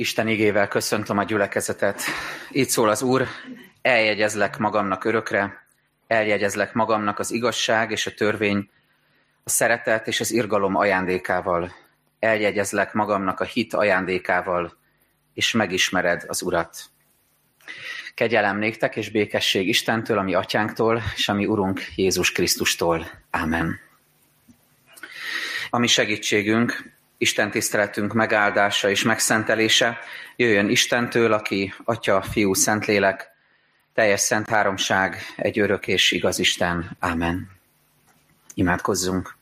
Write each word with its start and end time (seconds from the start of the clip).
Isten 0.00 0.28
igével 0.28 0.68
köszöntöm 0.68 1.18
a 1.18 1.24
gyülekezetet. 1.24 2.02
Így 2.52 2.68
szól 2.68 2.88
az 2.88 3.02
Úr, 3.02 3.26
eljegyezlek 3.82 4.58
magamnak 4.58 5.04
örökre, 5.04 5.66
eljegyezlek 6.06 6.72
magamnak 6.72 7.18
az 7.18 7.30
igazság 7.30 7.90
és 7.90 8.06
a 8.06 8.14
törvény, 8.14 8.70
a 9.44 9.50
szeretet 9.50 10.06
és 10.06 10.20
az 10.20 10.32
irgalom 10.32 10.76
ajándékával. 10.76 11.72
Eljegyezlek 12.18 12.92
magamnak 12.92 13.40
a 13.40 13.44
hit 13.44 13.74
ajándékával, 13.74 14.76
és 15.34 15.52
megismered 15.52 16.24
az 16.26 16.42
Urat. 16.42 16.84
Kegyelem 18.14 18.58
néktek 18.58 18.96
és 18.96 19.10
békesség 19.10 19.68
Istentől, 19.68 20.18
ami 20.18 20.34
atyánktól, 20.34 21.02
és 21.16 21.28
ami 21.28 21.46
Urunk 21.46 21.82
Jézus 21.94 22.32
Krisztustól. 22.32 23.06
Ámen. 23.30 23.78
Ami 25.70 25.86
segítségünk, 25.86 26.98
Isten 27.20 27.50
tiszteletünk 27.50 28.12
megáldása 28.12 28.90
és 28.90 29.02
megszentelése 29.02 29.98
jöjjön 30.36 30.68
Istentől, 30.68 31.32
aki 31.32 31.74
Atya, 31.84 32.22
Fiú, 32.22 32.54
Szentlélek, 32.54 33.30
teljes 33.94 34.20
szent 34.20 34.48
háromság, 34.48 35.16
egy 35.36 35.58
örök 35.58 35.86
és 35.86 36.10
igaz 36.10 36.38
Isten. 36.38 36.96
Ámen. 36.98 37.50
Imádkozzunk. 38.54 39.36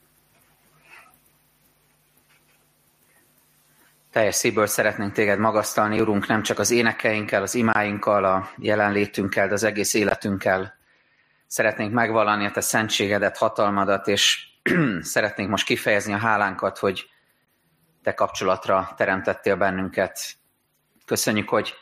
Teljes 4.11 4.35
szívből 4.35 4.67
szeretnénk 4.67 5.13
téged 5.13 5.39
magasztalni, 5.39 6.01
Urunk, 6.01 6.27
nem 6.27 6.43
csak 6.43 6.59
az 6.59 6.71
énekeinkkel, 6.71 7.43
az 7.43 7.55
imáinkkal, 7.55 8.25
a 8.25 8.51
jelenlétünkkel, 8.57 9.49
de 9.49 9.55
az 9.55 9.65
egész 9.65 9.95
életünkkel. 9.95 10.79
Szeretnénk 11.47 11.93
megvallani 11.93 12.47
a 12.47 12.51
te 12.51 12.61
szentségedet, 12.61 13.37
hatalmadat, 13.37 14.09
és 14.09 14.49
szeretnénk 15.01 15.51
most 15.51 15.67
kifejezni 15.67 16.13
a 16.13 16.19
hálánkat, 16.19 16.79
hogy 16.79 17.11
te 18.09 18.15
kapcsolatra 18.15 18.93
teremtettél 18.97 19.57
bennünket. 19.57 20.35
Köszönjük, 21.05 21.49
hogy 21.49 21.75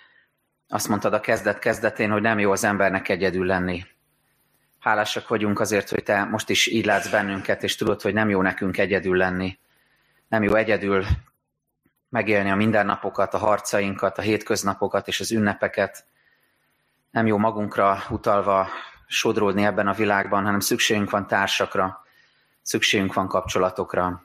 azt 0.69 0.89
mondtad 0.89 1.13
a 1.13 1.21
kezdet 1.21 1.59
kezdetén, 1.59 2.11
hogy 2.11 2.23
nem 2.23 2.39
jó 2.39 2.51
az 2.51 2.65
embernek 2.65 3.09
egyedül 3.09 3.47
lenni. 3.47 3.85
Hálásak 4.81 5.29
vagyunk 5.29 5.61
azért, 5.61 5.89
hogy 5.89 6.03
te 6.03 6.25
most 6.25 6.49
is 6.49 6.67
így 6.67 6.85
látsz 6.85 7.09
bennünket, 7.09 7.63
és 7.63 7.77
tudod, 7.77 8.01
hogy 8.03 8.13
nem 8.13 8.29
jó 8.29 8.43
nekünk 8.43 8.79
egyedül 8.79 9.17
lenni. 9.17 9.59
Nem 10.29 10.43
jó 10.43 10.55
egyedül 10.55 11.05
megélni 12.09 12.51
a 12.51 12.57
mindennapokat, 12.57 13.35
a 13.35 13.39
harcainkat, 13.39 14.19
a 14.19 14.23
hétköznapokat 14.23 15.09
és 15.09 15.21
az 15.21 15.33
ünnepeket. 15.33 16.05
Nem 17.11 17.27
jó 17.27 17.37
magunkra 17.37 18.03
utalva 18.11 18.69
sodródni 19.07 19.65
ebben 19.65 19.89
a 19.89 19.95
világban, 19.95 20.45
hanem 20.45 20.61
szükségünk 20.61 21.11
van 21.11 21.27
társakra, 21.27 22.05
szükségünk 22.63 23.15
van 23.15 23.29
kapcsolatokra. 23.29 24.25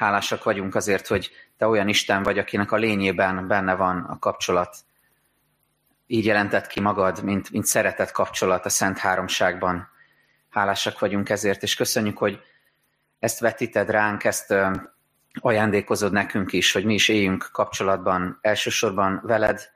Hálásak 0.00 0.42
vagyunk 0.42 0.74
azért, 0.74 1.06
hogy 1.06 1.30
te 1.56 1.66
olyan 1.66 1.88
Isten 1.88 2.22
vagy, 2.22 2.38
akinek 2.38 2.72
a 2.72 2.76
lényében 2.76 3.46
benne 3.46 3.74
van 3.74 3.98
a 3.98 4.18
kapcsolat. 4.18 4.76
Így 6.06 6.24
jelentett 6.24 6.66
ki 6.66 6.80
magad, 6.80 7.22
mint, 7.24 7.50
mint 7.50 7.64
szeretett 7.64 8.10
kapcsolat 8.10 8.64
a 8.64 8.68
Szent 8.68 8.98
Háromságban. 8.98 9.88
Hálásak 10.50 10.98
vagyunk 10.98 11.28
ezért, 11.28 11.62
és 11.62 11.74
köszönjük, 11.74 12.18
hogy 12.18 12.40
ezt 13.18 13.40
vetíted 13.40 13.90
ránk, 13.90 14.24
ezt 14.24 14.54
ajándékozod 15.40 16.12
nekünk 16.12 16.52
is, 16.52 16.72
hogy 16.72 16.84
mi 16.84 16.94
is 16.94 17.08
éljünk 17.08 17.48
kapcsolatban, 17.52 18.38
elsősorban 18.40 19.20
veled, 19.24 19.70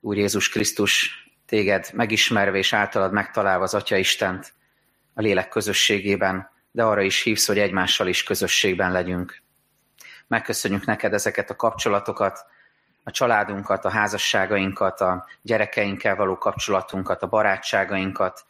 Úr 0.00 0.16
Jézus 0.16 0.48
Krisztus, 0.48 1.10
téged 1.46 1.90
megismerve 1.92 2.58
és 2.58 2.72
általad 2.72 3.12
megtalálva 3.12 3.64
az 3.64 3.74
Atya 3.74 3.96
Istent 3.96 4.52
a 5.14 5.20
lélek 5.20 5.48
közösségében, 5.48 6.58
de 6.70 6.84
arra 6.84 7.02
is 7.02 7.22
hívsz, 7.22 7.46
hogy 7.46 7.58
egymással 7.58 8.06
is 8.06 8.22
közösségben 8.22 8.92
legyünk. 8.92 9.42
Megköszönjük 10.26 10.84
neked 10.84 11.12
ezeket 11.12 11.50
a 11.50 11.56
kapcsolatokat, 11.56 12.44
a 13.04 13.10
családunkat, 13.10 13.84
a 13.84 13.90
házasságainkat, 13.90 15.00
a 15.00 15.26
gyerekeinkkel 15.42 16.16
való 16.16 16.38
kapcsolatunkat, 16.38 17.22
a 17.22 17.28
barátságainkat. 17.28 18.44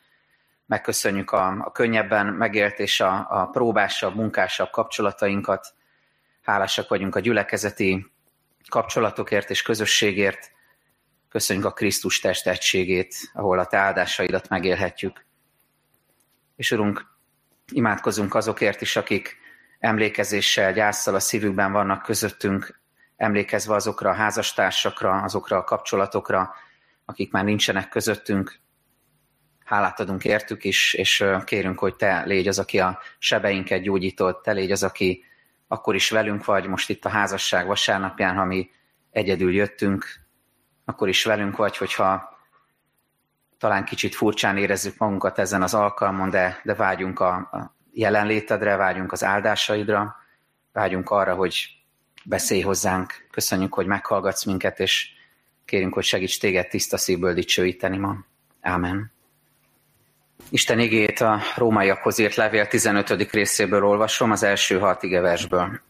Megköszönjük 0.66 1.30
a, 1.30 1.46
a 1.46 1.72
könnyebben 1.72 2.26
megélt 2.26 2.78
és 2.78 3.00
a, 3.00 3.26
a 3.30 3.47
próbásabb, 3.47 4.14
munkásabb 4.14 4.70
kapcsolatainkat. 4.70 5.75
Hálásak 6.42 6.88
vagyunk 6.88 7.14
a 7.14 7.20
gyülekezeti 7.20 8.06
kapcsolatokért 8.69 9.50
és 9.50 9.62
közösségért. 9.62 10.50
Köszönjük 11.28 11.64
a 11.64 11.72
Krisztus 11.72 12.20
test 12.20 12.47
egységét, 12.47 13.14
ahol 13.32 13.59
a 13.59 13.66
te 13.66 13.76
áldásaidat 13.76 14.48
megélhetjük. 14.48 15.25
És 16.56 16.70
Urunk, 16.70 17.06
Imádkozunk 17.70 18.34
azokért 18.34 18.81
is, 18.81 18.97
akik 18.97 19.36
emlékezéssel, 19.78 20.72
gyászsal 20.72 21.14
a 21.14 21.20
szívükben 21.20 21.72
vannak 21.72 22.03
közöttünk, 22.03 22.81
emlékezve 23.16 23.75
azokra 23.75 24.10
a 24.10 24.14
házastársakra, 24.14 25.22
azokra 25.22 25.56
a 25.56 25.64
kapcsolatokra, 25.64 26.54
akik 27.04 27.32
már 27.32 27.44
nincsenek 27.44 27.88
közöttünk. 27.88 28.59
Hálát 29.64 30.00
adunk 30.00 30.25
értük 30.25 30.64
is, 30.64 30.94
és 30.94 31.25
kérünk, 31.44 31.78
hogy 31.78 31.97
te 31.97 32.25
légy 32.25 32.48
az, 32.48 32.59
aki 32.59 32.78
a 32.78 32.98
sebeinket 33.19 33.82
gyógyított, 33.82 34.42
te 34.42 34.53
légy 34.53 34.70
az, 34.70 34.82
aki 34.82 35.25
akkor 35.69 35.94
is 35.94 36.10
velünk 36.10 36.44
vagy, 36.44 36.66
most 36.66 36.91
itt 36.91 37.04
a 37.04 37.09
házasság 37.09 37.66
vasárnapján, 37.66 38.36
ha 38.36 38.44
mi 38.44 38.70
egyedül 39.10 39.54
jöttünk, 39.54 40.06
akkor 40.84 41.09
is 41.09 41.25
velünk 41.25 41.56
vagy, 41.56 41.76
hogyha 41.76 42.38
talán 43.60 43.84
kicsit 43.84 44.15
furcsán 44.15 44.56
érezzük 44.56 44.98
magunkat 44.98 45.38
ezen 45.38 45.62
az 45.62 45.75
alkalmon, 45.75 46.31
de, 46.31 46.60
de 46.65 46.75
vágyunk 46.75 47.21
a, 47.21 47.34
a 47.34 47.75
jelenlétedre, 47.93 48.76
vágyunk 48.76 49.12
az 49.12 49.25
áldásaidra, 49.25 50.16
vágyunk 50.72 51.10
arra, 51.10 51.34
hogy 51.34 51.69
beszélj 52.25 52.60
hozzánk. 52.60 53.26
Köszönjük, 53.31 53.75
hogy 53.75 53.87
meghallgatsz 53.87 54.44
minket, 54.44 54.81
és 54.81 55.09
kérünk, 55.65 55.94
hogy 55.94 56.04
segíts 56.04 56.41
téged 56.41 56.69
tiszta 56.69 56.97
szívből 56.97 57.34
dicsőíteni 57.34 57.97
ma. 57.97 58.16
Ámen. 58.60 59.12
Isten 60.50 60.78
igét 60.78 61.21
a 61.21 61.41
rómaiakhoz 61.56 62.19
írt 62.19 62.34
levél 62.34 62.66
15. 62.66 63.31
részéből 63.32 63.84
olvasom, 63.84 64.31
az 64.31 64.42
első 64.42 64.78
hat 64.78 65.03
versből. 65.03 65.81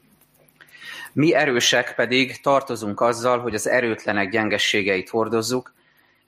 Mi 1.12 1.34
erősek 1.34 1.94
pedig 1.94 2.40
tartozunk 2.40 3.00
azzal, 3.00 3.38
hogy 3.38 3.54
az 3.54 3.68
erőtlenek 3.68 4.30
gyengességeit 4.30 5.08
hordozzuk, 5.08 5.72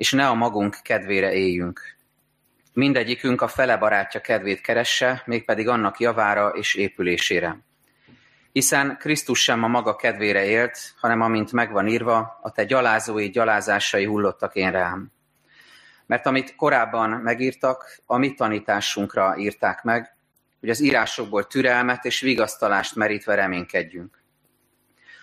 és 0.02 0.12
ne 0.12 0.28
a 0.28 0.34
magunk 0.34 0.76
kedvére 0.82 1.32
éljünk. 1.32 1.80
Mindegyikünk 2.72 3.42
a 3.42 3.48
fele 3.48 3.76
barátja 3.76 4.20
kedvét 4.20 4.60
keresse, 4.60 5.22
mégpedig 5.26 5.68
annak 5.68 6.00
javára 6.00 6.48
és 6.48 6.74
épülésére. 6.74 7.58
Hiszen 8.52 8.96
Krisztus 8.98 9.42
sem 9.42 9.62
a 9.62 9.66
maga 9.66 9.96
kedvére 9.96 10.44
élt, 10.44 10.94
hanem 10.96 11.20
amint 11.20 11.52
megvan 11.52 11.86
írva, 11.86 12.38
a 12.42 12.50
te 12.50 12.64
gyalázói 12.64 13.30
gyalázásai 13.30 14.04
hullottak 14.04 14.54
én 14.54 14.70
rám. 14.70 15.12
Mert 16.06 16.26
amit 16.26 16.54
korábban 16.54 17.10
megírtak, 17.10 17.98
a 18.06 18.16
mi 18.16 18.34
tanításunkra 18.34 19.36
írták 19.36 19.82
meg, 19.82 20.16
hogy 20.60 20.70
az 20.70 20.80
írásokból 20.80 21.46
türelmet 21.46 22.04
és 22.04 22.20
vigasztalást 22.20 22.94
merítve 22.94 23.34
reménykedjünk. 23.34 24.22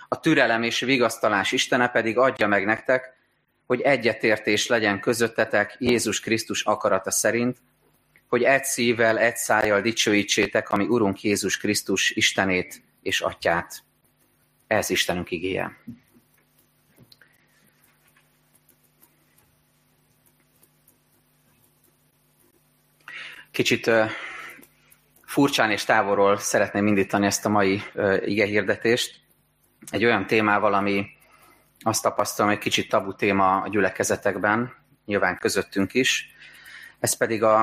A 0.08 0.20
türelem 0.20 0.64
és 0.64 0.80
vigasztalás 0.80 1.52
Istene 1.52 1.88
pedig 1.88 2.18
adja 2.18 2.48
meg 2.48 2.66
nektek, 2.66 3.18
hogy 3.70 3.82
egyetértés 3.82 4.68
legyen 4.68 5.00
közöttetek 5.00 5.76
Jézus 5.80 6.20
Krisztus 6.20 6.64
akarata 6.64 7.12
szerint, 7.12 7.58
hogy 8.28 8.44
egy 8.44 8.64
szívvel, 8.64 9.18
egy 9.20 9.36
szájjal 9.36 9.82
dicsőítsétek, 9.82 10.70
ami 10.70 10.86
Urunk 10.86 11.22
Jézus 11.22 11.58
Krisztus 11.58 12.10
Istenét 12.12 12.84
és 13.02 13.22
Atyát. 13.22 13.84
Ez 14.68 14.90
Istenünk 14.90 15.32
igéje. 15.32 15.78
Kicsit 23.52 23.92
furcsán 25.26 25.72
és 25.72 25.84
távolról 25.84 26.38
szeretném 26.38 26.88
indítani 26.88 27.26
ezt 27.26 27.46
a 27.46 27.50
mai 27.50 27.82
uh, 27.94 28.22
ige 28.26 28.46
hirdetést. 28.46 29.20
Egy 29.92 30.06
olyan 30.06 30.28
témával, 30.28 30.74
ami 30.74 31.18
azt 31.80 32.02
tapasztalom, 32.02 32.52
hogy 32.52 32.60
kicsit 32.60 32.90
tabu 32.90 33.16
téma 33.16 33.62
a 33.62 33.68
gyülekezetekben, 33.68 34.74
nyilván 35.06 35.38
közöttünk 35.38 35.94
is. 35.94 36.36
Ez 37.00 37.14
pedig 37.18 37.44
a, 37.44 37.62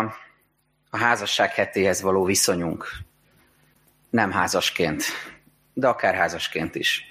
a 0.91 0.97
házasság 0.97 1.55
hetéhez 1.55 2.01
való 2.01 2.25
viszonyunk. 2.25 2.91
Nem 4.11 4.31
házasként, 4.31 5.05
de 5.73 5.89
akár 5.89 6.15
házasként 6.15 6.75
is. 6.75 7.05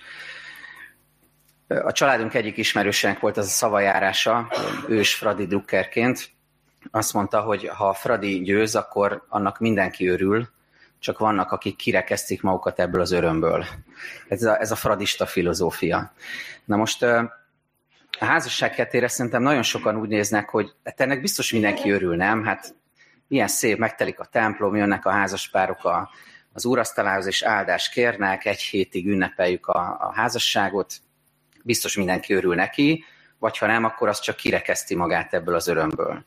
A 1.68 1.92
családunk 1.92 2.34
egyik 2.34 2.58
ismerősének 2.58 3.20
volt 3.20 3.38
az 3.38 3.46
a 3.46 3.50
szavajárása, 3.50 4.52
ős 4.88 5.14
Fradi 5.14 5.46
Druckerként. 5.46 6.30
Azt 6.92 7.14
mondta, 7.14 7.42
hogy 7.42 7.68
ha 7.68 7.94
Fradi 7.94 8.42
győz, 8.42 8.76
akkor 8.76 9.26
annak 9.30 9.60
mindenki 9.60 10.08
örül, 10.08 10.50
csak 11.06 11.20
vannak, 11.20 11.52
akik 11.52 11.76
kirekeztik 11.76 12.42
magukat 12.42 12.80
ebből 12.80 13.02
az 13.02 13.12
örömből. 13.12 13.66
Ez 14.28 14.44
a, 14.44 14.60
ez 14.60 14.72
a 14.72 14.76
fradista 14.76 15.26
filozófia. 15.26 16.12
Na 16.66 16.76
most 16.76 17.04
a 17.04 18.26
házasság 18.26 18.76
hetére 18.76 19.08
szerintem 19.08 19.42
nagyon 19.42 19.64
sokan 19.64 19.98
úgy 19.98 20.10
néznek, 20.10 20.50
hogy 20.50 20.74
hát 20.84 21.02
ennek 21.02 21.22
biztos 21.22 21.52
mindenki 21.52 21.92
örül, 21.92 22.16
nem? 22.16 22.44
Hát 22.44 22.76
milyen 23.28 23.48
szép, 23.48 23.78
megtelik 23.78 24.20
a 24.20 24.26
templom, 24.26 24.76
jönnek 24.76 25.06
a 25.06 25.10
házaspárok 25.10 25.84
a, 25.86 26.10
az 26.54 26.66
úrasztalához, 26.66 27.26
és 27.26 27.44
áldást 27.44 27.92
kérnek, 27.92 28.46
egy 28.46 28.62
hétig 28.62 29.08
ünnepeljük 29.08 29.68
a, 29.68 29.98
a 30.00 30.14
házasságot. 30.14 30.94
biztos 31.64 31.96
mindenki 31.96 32.34
örül 32.34 32.56
neki, 32.56 33.04
vagy 33.40 33.58
ha 33.58 33.66
nem, 33.66 33.84
akkor 33.84 34.08
az 34.08 34.20
csak 34.20 34.36
kirekeszti 34.36 34.96
magát 34.96 35.34
ebből 35.34 35.56
az 35.56 35.68
örömből. 35.68 36.26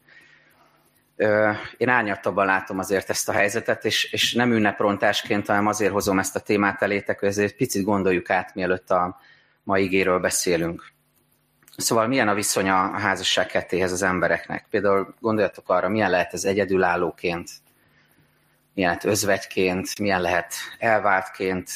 Én 1.76 1.88
árnyaltabban 1.88 2.46
látom 2.46 2.78
azért 2.78 3.10
ezt 3.10 3.28
a 3.28 3.32
helyzetet, 3.32 3.84
és, 3.84 4.12
és 4.12 4.34
nem 4.34 4.52
ünneprontásként, 4.52 5.46
hanem 5.46 5.66
azért 5.66 5.92
hozom 5.92 6.18
ezt 6.18 6.36
a 6.36 6.40
témát 6.40 6.82
elétek, 6.82 7.18
hogy 7.18 7.28
ezért 7.28 7.56
picit 7.56 7.84
gondoljuk 7.84 8.30
át, 8.30 8.54
mielőtt 8.54 8.90
a 8.90 9.20
mai 9.62 9.82
igéről 9.82 10.18
beszélünk. 10.18 10.92
Szóval 11.76 12.06
milyen 12.06 12.28
a 12.28 12.34
viszony 12.34 12.68
a 12.68 12.98
házasság 12.98 13.46
kettéhez 13.46 13.92
az 13.92 14.02
embereknek? 14.02 14.66
Például 14.70 15.14
gondoljatok 15.20 15.68
arra, 15.68 15.88
milyen 15.88 16.10
lehet 16.10 16.32
ez 16.32 16.44
egyedülállóként, 16.44 17.50
milyen 18.74 18.90
lehet 18.90 19.04
özvegyként, 19.04 19.98
milyen 19.98 20.20
lehet 20.20 20.54
elváltként, 20.78 21.70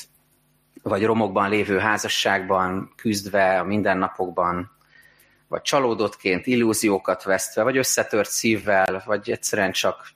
vagy 0.82 1.04
romokban 1.04 1.48
lévő 1.48 1.78
házasságban 1.78 2.92
küzdve 2.96 3.60
a 3.60 3.64
mindennapokban, 3.64 4.70
vagy 5.52 5.62
csalódottként, 5.62 6.46
illúziókat 6.46 7.22
vesztve, 7.22 7.62
vagy 7.62 7.76
összetört 7.76 8.30
szívvel, 8.30 9.02
vagy 9.06 9.30
egyszerűen 9.30 9.72
csak 9.72 10.08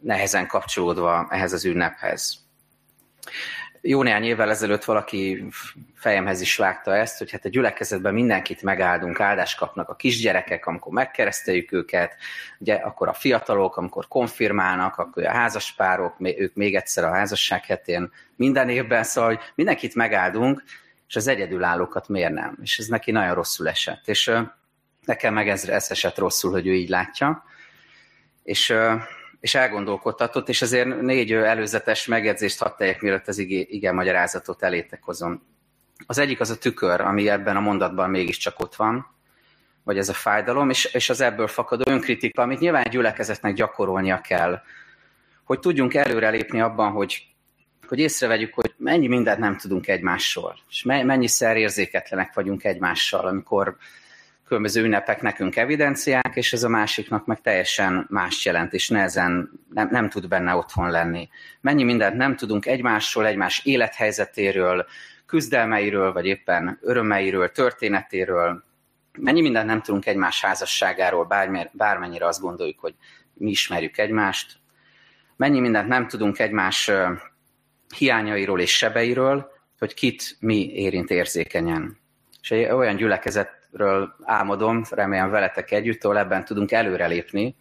nehezen 0.00 0.46
kapcsolódva 0.46 1.26
ehhez 1.30 1.52
az 1.52 1.64
ünnephez. 1.64 2.38
Jó 3.80 4.02
néhány 4.02 4.24
évvel 4.24 4.50
ezelőtt 4.50 4.84
valaki 4.84 5.48
fejemhez 5.94 6.40
is 6.40 6.56
vágta 6.56 6.96
ezt, 6.96 7.18
hogy 7.18 7.30
hát 7.30 7.44
a 7.44 7.48
gyülekezetben 7.48 8.14
mindenkit 8.14 8.62
megáldunk, 8.62 9.20
áldást 9.20 9.58
kapnak 9.58 9.88
a 9.88 9.94
kisgyerekek, 9.94 10.66
amikor 10.66 10.92
megkereszteljük 10.92 11.72
őket, 11.72 12.16
ugye 12.58 12.74
akkor 12.74 13.08
a 13.08 13.12
fiatalok, 13.12 13.76
amikor 13.76 14.08
konfirmálnak, 14.08 14.96
akkor 14.96 15.24
a 15.24 15.30
házaspárok, 15.30 16.14
ők 16.18 16.54
még 16.54 16.74
egyszer 16.74 17.04
a 17.04 17.12
házasság 17.12 17.64
hetén 17.64 18.12
minden 18.36 18.68
évben, 18.68 19.02
szóval 19.02 19.30
hogy 19.30 19.40
mindenkit 19.54 19.94
megáldunk, 19.94 20.62
és 21.08 21.16
az 21.16 21.26
egyedülállókat 21.26 22.08
miért 22.08 22.32
nem? 22.32 22.58
És 22.62 22.78
ez 22.78 22.86
neki 22.86 23.10
nagyon 23.10 23.34
rosszul 23.34 23.68
esett. 23.68 24.08
És 24.08 24.32
Nekem 25.08 25.34
meg 25.34 25.48
ez, 25.48 25.68
ez 25.68 25.90
esett 25.90 26.18
rosszul, 26.18 26.50
hogy 26.50 26.66
ő 26.66 26.74
így 26.74 26.88
látja. 26.88 27.44
És, 28.42 28.74
és 29.40 29.54
elgondolkodtatott, 29.54 30.48
és 30.48 30.62
azért 30.62 31.00
négy 31.00 31.32
előzetes 31.32 32.06
megjegyzést 32.06 32.58
hadd 32.58 32.76
tegyek, 32.76 33.00
mielőtt 33.00 33.28
az 33.28 33.38
igen 33.38 33.94
magyarázatot 33.94 34.62
elétek 34.62 35.02
hozom. 35.02 35.42
Az 36.06 36.18
egyik 36.18 36.40
az 36.40 36.50
a 36.50 36.58
tükör, 36.58 37.00
ami 37.00 37.28
ebben 37.28 37.56
a 37.56 37.60
mondatban 37.60 38.10
mégiscsak 38.10 38.60
ott 38.60 38.74
van, 38.74 39.06
vagy 39.82 39.98
ez 39.98 40.08
a 40.08 40.12
fájdalom, 40.12 40.70
és, 40.70 40.84
és 40.84 41.10
az 41.10 41.20
ebből 41.20 41.46
fakadó 41.46 41.90
önkritika, 41.90 42.42
amit 42.42 42.60
nyilván 42.60 42.84
egy 42.84 42.92
gyülekezetnek 42.92 43.54
gyakorolnia 43.54 44.20
kell, 44.20 44.62
hogy 45.44 45.58
tudjunk 45.58 45.94
előrelépni 45.94 46.60
abban, 46.60 46.92
hogy, 46.92 47.26
hogy 47.86 47.98
észrevegyük, 47.98 48.54
hogy 48.54 48.74
mennyi 48.76 49.06
mindent 49.06 49.38
nem 49.38 49.56
tudunk 49.56 49.88
egymásról, 49.88 50.58
és 50.70 50.82
mennyiszer 50.82 51.56
érzéketlenek 51.56 52.34
vagyunk 52.34 52.64
egymással, 52.64 53.26
amikor 53.26 53.76
különböző 54.48 54.82
ünnepek 54.82 55.22
nekünk 55.22 55.56
evidenciák, 55.56 56.30
és 56.34 56.52
ez 56.52 56.62
a 56.62 56.68
másiknak 56.68 57.26
meg 57.26 57.40
teljesen 57.40 58.06
más 58.08 58.44
jelent, 58.44 58.72
és 58.72 58.88
nehezen 58.88 59.50
nem, 59.70 59.88
nem 59.90 60.08
tud 60.08 60.28
benne 60.28 60.54
otthon 60.54 60.90
lenni. 60.90 61.28
Mennyi 61.60 61.84
mindent 61.84 62.16
nem 62.16 62.36
tudunk 62.36 62.66
egymásról, 62.66 63.26
egymás 63.26 63.64
élethelyzetéről, 63.64 64.86
küzdelmeiről, 65.26 66.12
vagy 66.12 66.26
éppen 66.26 66.78
örömeiről, 66.82 67.48
történetéről, 67.48 68.64
mennyi 69.18 69.40
mindent 69.40 69.66
nem 69.66 69.82
tudunk 69.82 70.06
egymás 70.06 70.40
házasságáról, 70.40 71.26
bármennyire 71.72 72.26
azt 72.26 72.40
gondoljuk, 72.40 72.78
hogy 72.78 72.94
mi 73.34 73.50
ismerjük 73.50 73.98
egymást, 73.98 74.56
mennyi 75.36 75.60
mindent 75.60 75.88
nem 75.88 76.08
tudunk 76.08 76.38
egymás 76.38 76.90
hiányairól 77.96 78.60
és 78.60 78.76
sebeiről, 78.76 79.50
hogy 79.78 79.94
kit 79.94 80.36
mi 80.40 80.72
érint 80.72 81.10
érzékenyen. 81.10 81.98
És 82.42 82.50
egy 82.50 82.64
olyan 82.64 82.96
gyülekezet 82.96 83.57
ről 83.72 84.16
álmodom, 84.22 84.82
remélem 84.90 85.30
veletek 85.30 85.70
együtt, 85.70 86.04
ahol 86.04 86.18
ebben 86.18 86.44
tudunk 86.44 86.72
előrelépni, 86.72 87.56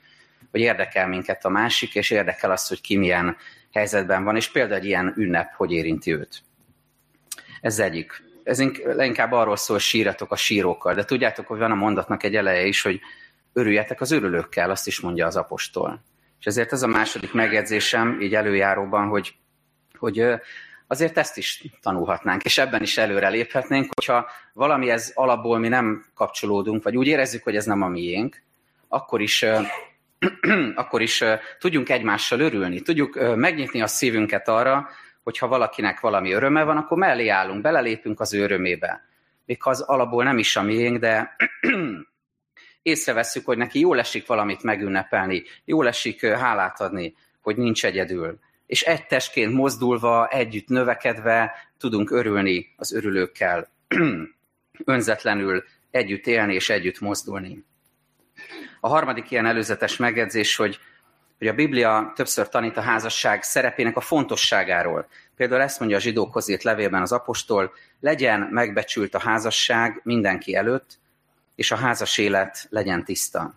hogy 0.51 0.59
érdekel 0.59 1.07
minket 1.07 1.45
a 1.45 1.49
másik, 1.49 1.95
és 1.95 2.09
érdekel 2.09 2.51
az, 2.51 2.67
hogy 2.67 2.81
ki 2.81 2.97
milyen 2.97 3.37
helyzetben 3.73 4.23
van, 4.23 4.35
és 4.35 4.51
például 4.51 4.79
egy 4.79 4.85
ilyen 4.85 5.13
ünnep, 5.15 5.53
hogy 5.53 5.71
érinti 5.71 6.13
őt. 6.13 6.41
Ez 7.61 7.79
egyik. 7.79 8.23
Ez 8.43 8.59
inkább 8.97 9.31
arról 9.31 9.55
szól, 9.55 9.79
síratok 9.79 10.31
a 10.31 10.35
sírókkal, 10.35 10.93
de 10.93 11.05
tudjátok, 11.05 11.47
hogy 11.47 11.59
van 11.59 11.71
a 11.71 11.75
mondatnak 11.75 12.23
egy 12.23 12.35
eleje 12.35 12.65
is, 12.65 12.81
hogy 12.81 12.99
örüljetek 13.53 14.01
az 14.01 14.11
örülőkkel, 14.11 14.69
azt 14.69 14.87
is 14.87 14.99
mondja 14.99 15.25
az 15.25 15.35
apostol. 15.35 16.03
És 16.39 16.45
ezért 16.45 16.71
ez 16.71 16.83
a 16.83 16.87
második 16.87 17.33
megjegyzésem, 17.33 18.21
így 18.21 18.35
előjáróban, 18.35 19.07
hogy, 19.07 19.35
hogy 19.97 20.25
azért 20.87 21.17
ezt 21.17 21.37
is 21.37 21.63
tanulhatnánk, 21.81 22.43
és 22.43 22.57
ebben 22.57 22.81
is 22.81 22.97
előre 22.97 23.29
léphetnénk, 23.29 23.89
hogyha 23.93 24.29
valami 24.53 24.89
ez 24.89 25.11
alapból 25.15 25.57
mi 25.57 25.67
nem 25.67 26.05
kapcsolódunk, 26.15 26.83
vagy 26.83 26.97
úgy 26.97 27.07
érezzük, 27.07 27.43
hogy 27.43 27.55
ez 27.55 27.65
nem 27.65 27.81
a 27.81 27.87
miénk, 27.87 28.41
akkor 28.87 29.21
is, 29.21 29.45
akkor 30.75 31.01
is 31.01 31.23
tudjunk 31.59 31.89
egymással 31.89 32.39
örülni, 32.39 32.81
tudjuk 32.81 33.35
megnyitni 33.35 33.81
a 33.81 33.87
szívünket 33.87 34.47
arra, 34.47 34.89
hogyha 35.23 35.47
valakinek 35.47 35.99
valami 35.99 36.31
öröme 36.31 36.63
van, 36.63 36.77
akkor 36.77 36.97
mellé 36.97 37.27
állunk, 37.27 37.61
belelépünk 37.61 38.19
az 38.19 38.33
ő 38.33 38.41
örömébe. 38.41 39.05
Még 39.45 39.61
ha 39.61 39.69
az 39.69 39.81
alapból 39.81 40.23
nem 40.23 40.37
is 40.37 40.55
a 40.55 40.61
miénk, 40.61 40.99
de 40.99 41.35
észreveszünk, 42.81 43.45
hogy 43.45 43.57
neki 43.57 43.79
jól 43.79 43.99
esik 43.99 44.27
valamit 44.27 44.63
megünnepelni, 44.63 45.43
jól 45.65 45.87
esik 45.87 46.25
hálát 46.25 46.81
adni, 46.81 47.15
hogy 47.41 47.57
nincs 47.57 47.85
egyedül 47.85 48.39
és 48.67 48.83
egy 48.83 49.07
testként 49.07 49.53
mozdulva, 49.53 50.27
együtt 50.27 50.67
növekedve 50.67 51.51
tudunk 51.77 52.11
örülni 52.11 52.73
az 52.75 52.93
örülőkkel, 52.93 53.69
önzetlenül 54.85 55.63
együtt 55.91 56.27
élni 56.27 56.53
és 56.53 56.69
együtt 56.69 56.99
mozdulni. 56.99 57.65
A 58.79 58.87
harmadik 58.87 59.31
ilyen 59.31 59.45
előzetes 59.45 59.97
megjegyzés, 59.97 60.55
hogy, 60.55 60.79
hogy 61.37 61.47
a 61.47 61.53
Biblia 61.53 62.11
többször 62.15 62.49
tanít 62.49 62.77
a 62.77 62.81
házasság 62.81 63.43
szerepének 63.43 63.97
a 63.97 64.01
fontosságáról. 64.01 65.07
Például 65.35 65.61
ezt 65.61 65.79
mondja 65.79 65.97
a 65.97 65.99
zsidókhoz 65.99 66.49
írt 66.49 66.63
levélben 66.63 67.01
az 67.01 67.11
apostol, 67.11 67.73
legyen 67.99 68.39
megbecsült 68.39 69.15
a 69.15 69.19
házasság 69.19 70.01
mindenki 70.03 70.55
előtt, 70.55 70.99
és 71.55 71.71
a 71.71 71.75
házas 71.75 72.17
élet 72.17 72.67
legyen 72.69 73.05
tiszta 73.05 73.55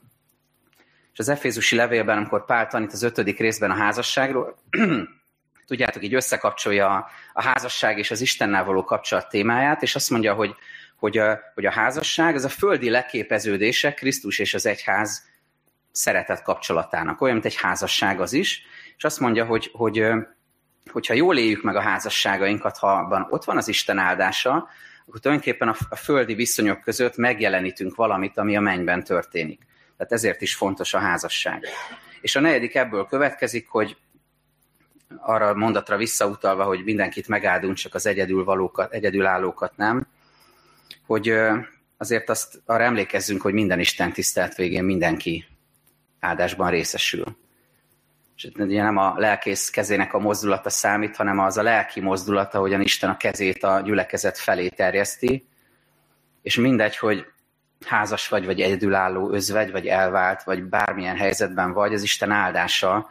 az 1.21 1.29
Efézusi 1.29 1.77
levélben, 1.77 2.17
amikor 2.17 2.45
Pál 2.45 2.67
tanít 2.67 2.93
az 2.93 3.03
ötödik 3.03 3.39
részben 3.39 3.71
a 3.71 3.75
házasságról, 3.75 4.57
tudjátok, 5.67 6.05
így 6.05 6.15
összekapcsolja 6.15 6.97
a, 6.97 7.07
a 7.33 7.43
házasság 7.43 7.99
és 7.99 8.11
az 8.11 8.21
Istennel 8.21 8.65
való 8.65 8.85
kapcsolat 8.85 9.29
témáját, 9.29 9.83
és 9.83 9.95
azt 9.95 10.11
mondja, 10.11 10.35
hogy, 10.35 10.55
hogy, 10.97 11.19
a, 11.19 11.41
hogy 11.55 11.67
a 11.67 11.71
házasság, 11.71 12.35
ez 12.35 12.45
a 12.45 12.49
földi 12.49 12.91
leképeződése 12.91 13.95
Krisztus 13.95 14.39
és 14.39 14.55
az 14.55 14.67
egyház 14.67 15.29
szeretet 15.93 16.43
kapcsolatának, 16.43 17.21
olyan, 17.21 17.35
mint 17.35 17.47
egy 17.47 17.57
házasság 17.57 18.21
az 18.21 18.33
is, 18.33 18.63
és 18.97 19.05
azt 19.05 19.21
mondja, 19.21 19.45
hogy, 19.45 19.71
hogy 19.73 20.05
hogyha 20.91 21.15
jól 21.15 21.39
éljük 21.39 21.63
meg 21.63 21.77
a 21.77 21.81
házasságainkat, 21.81 22.79
ha 22.79 22.93
abban 22.93 23.27
ott 23.31 23.45
van 23.45 23.57
az 23.57 23.69
Isten 23.69 23.99
áldása, 23.99 24.69
akkor 25.07 25.21
tulajdonképpen 25.21 25.69
a, 25.69 25.77
a 25.89 25.97
földi 25.97 26.35
viszonyok 26.35 26.81
között 26.81 27.17
megjelenítünk 27.17 27.95
valamit, 27.95 28.39
ami 28.39 28.57
a 28.57 28.61
mennyben 28.61 29.05
történik. 29.05 29.69
Tehát 30.01 30.15
ezért 30.15 30.41
is 30.41 30.55
fontos 30.55 30.95
a 30.95 30.99
házasság. 30.99 31.67
És 32.21 32.37
a 32.37 32.41
negyedik 32.41 32.75
ebből 32.75 33.07
következik, 33.07 33.69
hogy 33.69 33.97
arra 35.17 35.49
a 35.49 35.55
mondatra 35.55 35.97
visszautalva, 35.97 36.65
hogy 36.65 36.85
mindenkit 36.85 37.29
megáldunk, 37.29 37.77
csak 37.77 37.95
az 37.95 38.07
egyedül 38.07 38.45
valókat, 38.45 38.93
egyedülállókat 38.93 39.77
nem, 39.77 40.07
hogy 41.07 41.35
azért 41.97 42.29
azt 42.29 42.63
arra 42.65 42.83
emlékezzünk, 42.83 43.41
hogy 43.41 43.53
minden 43.53 43.81
Isten 43.81 44.13
tisztelt 44.13 44.55
végén 44.55 44.85
mindenki 44.85 45.45
áldásban 46.21 46.71
részesül. 46.71 47.37
És 48.37 48.49
ugye 48.57 48.83
nem 48.83 48.97
a 48.97 49.15
lelkész 49.17 49.71
kezének 49.71 50.15
a 50.15 50.19
mozdulata 50.19 50.71
számít, 50.71 51.17
hanem 51.17 51.39
az 51.39 51.57
a 51.57 51.63
lelki 51.63 52.01
mozdulata, 52.01 52.59
hogyan 52.59 52.81
Isten 52.81 53.11
a 53.11 53.17
kezét 53.17 53.63
a 53.65 53.81
gyülekezet 53.81 54.39
felé 54.39 54.69
terjeszti, 54.69 55.49
és 56.43 56.57
mindegy, 56.57 56.97
hogy 56.97 57.27
házas 57.87 58.29
vagy, 58.29 58.45
vagy 58.45 58.61
egyedülálló 58.61 59.31
özvegy, 59.31 59.71
vagy 59.71 59.87
elvált, 59.87 60.43
vagy 60.43 60.65
bármilyen 60.65 61.17
helyzetben 61.17 61.73
vagy, 61.73 61.95
az 61.95 62.03
Isten 62.03 62.31
áldása 62.31 63.09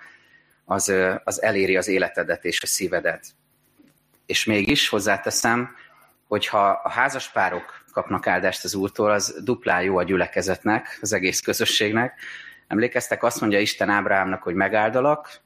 az, 0.65 0.93
az 1.23 1.41
eléri 1.41 1.77
az 1.77 1.87
életedet 1.87 2.45
és 2.45 2.63
a 2.63 2.65
szívedet. 2.65 3.25
És 4.25 4.45
mégis 4.45 4.89
hozzáteszem, 4.89 5.75
hogyha 6.27 6.67
a 6.83 6.89
házaspárok 6.89 7.83
kapnak 7.91 8.27
áldást 8.27 8.63
az 8.63 8.75
Úrtól, 8.75 9.11
az 9.11 9.41
duplán 9.43 9.81
jó 9.81 9.97
a 9.97 10.03
gyülekezetnek, 10.03 10.97
az 11.01 11.13
egész 11.13 11.39
közösségnek. 11.39 12.19
Emlékeztek, 12.67 13.23
azt 13.23 13.41
mondja 13.41 13.59
Isten 13.59 13.89
Ábrahámnak, 13.89 14.43
hogy 14.43 14.53
megáldalak, 14.55 15.39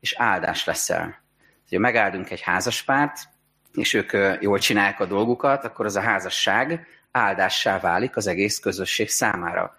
és 0.00 0.14
áldás 0.18 0.64
leszel. 0.64 1.24
Ha 1.70 1.78
megáldunk 1.78 2.30
egy 2.30 2.40
házaspárt, 2.40 3.18
és 3.72 3.94
ők 3.94 4.12
jól 4.40 4.58
csinálják 4.58 5.00
a 5.00 5.06
dolgukat, 5.06 5.64
akkor 5.64 5.84
az 5.84 5.96
a 5.96 6.00
házasság 6.00 6.86
áldássá 7.16 7.80
válik 7.80 8.16
az 8.16 8.26
egész 8.26 8.58
közösség 8.58 9.08
számára. 9.08 9.78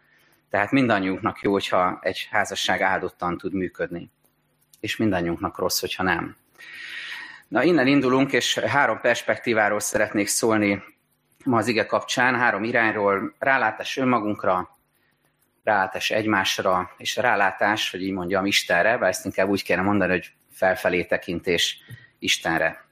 Tehát 0.50 0.72
mindannyiunknak 0.72 1.41
jó, 1.41 1.51
hogyha 1.51 2.00
egy 2.01 2.27
házasság 2.32 2.82
áldottan 2.82 3.38
tud 3.38 3.53
működni. 3.53 4.12
És 4.79 4.98
mindannyiunknak 4.98 5.58
rossz, 5.58 5.79
hogyha 5.79 6.03
nem. 6.03 6.36
Na, 7.48 7.63
innen 7.63 7.88
indulunk, 7.88 8.32
és 8.34 8.58
három 8.58 9.00
perspektíváról 9.01 9.79
szeretnék 9.79 10.27
szólni 10.27 10.84
ma 11.46 11.58
az 11.58 11.67
ige 11.67 11.86
kapcsán 11.86 12.36
három 12.36 12.63
irányról, 12.63 13.36
rálátás 13.39 13.98
önmagunkra, 13.98 14.77
rálátás 15.63 16.12
egymásra, 16.12 16.91
és 16.98 17.15
rálátás, 17.15 17.91
hogy 17.91 18.01
így 18.01 18.12
mondjam, 18.12 18.46
Istenre, 18.46 18.98
bár 18.98 19.10
ezt 19.10 19.25
inkább 19.25 19.50
úgy 19.50 19.63
kéne 19.63 19.82
mondani, 19.82 20.12
hogy 20.12 20.32
felfelé 20.51 21.03
tekintés 21.03 21.77
Istenre, 22.20 22.86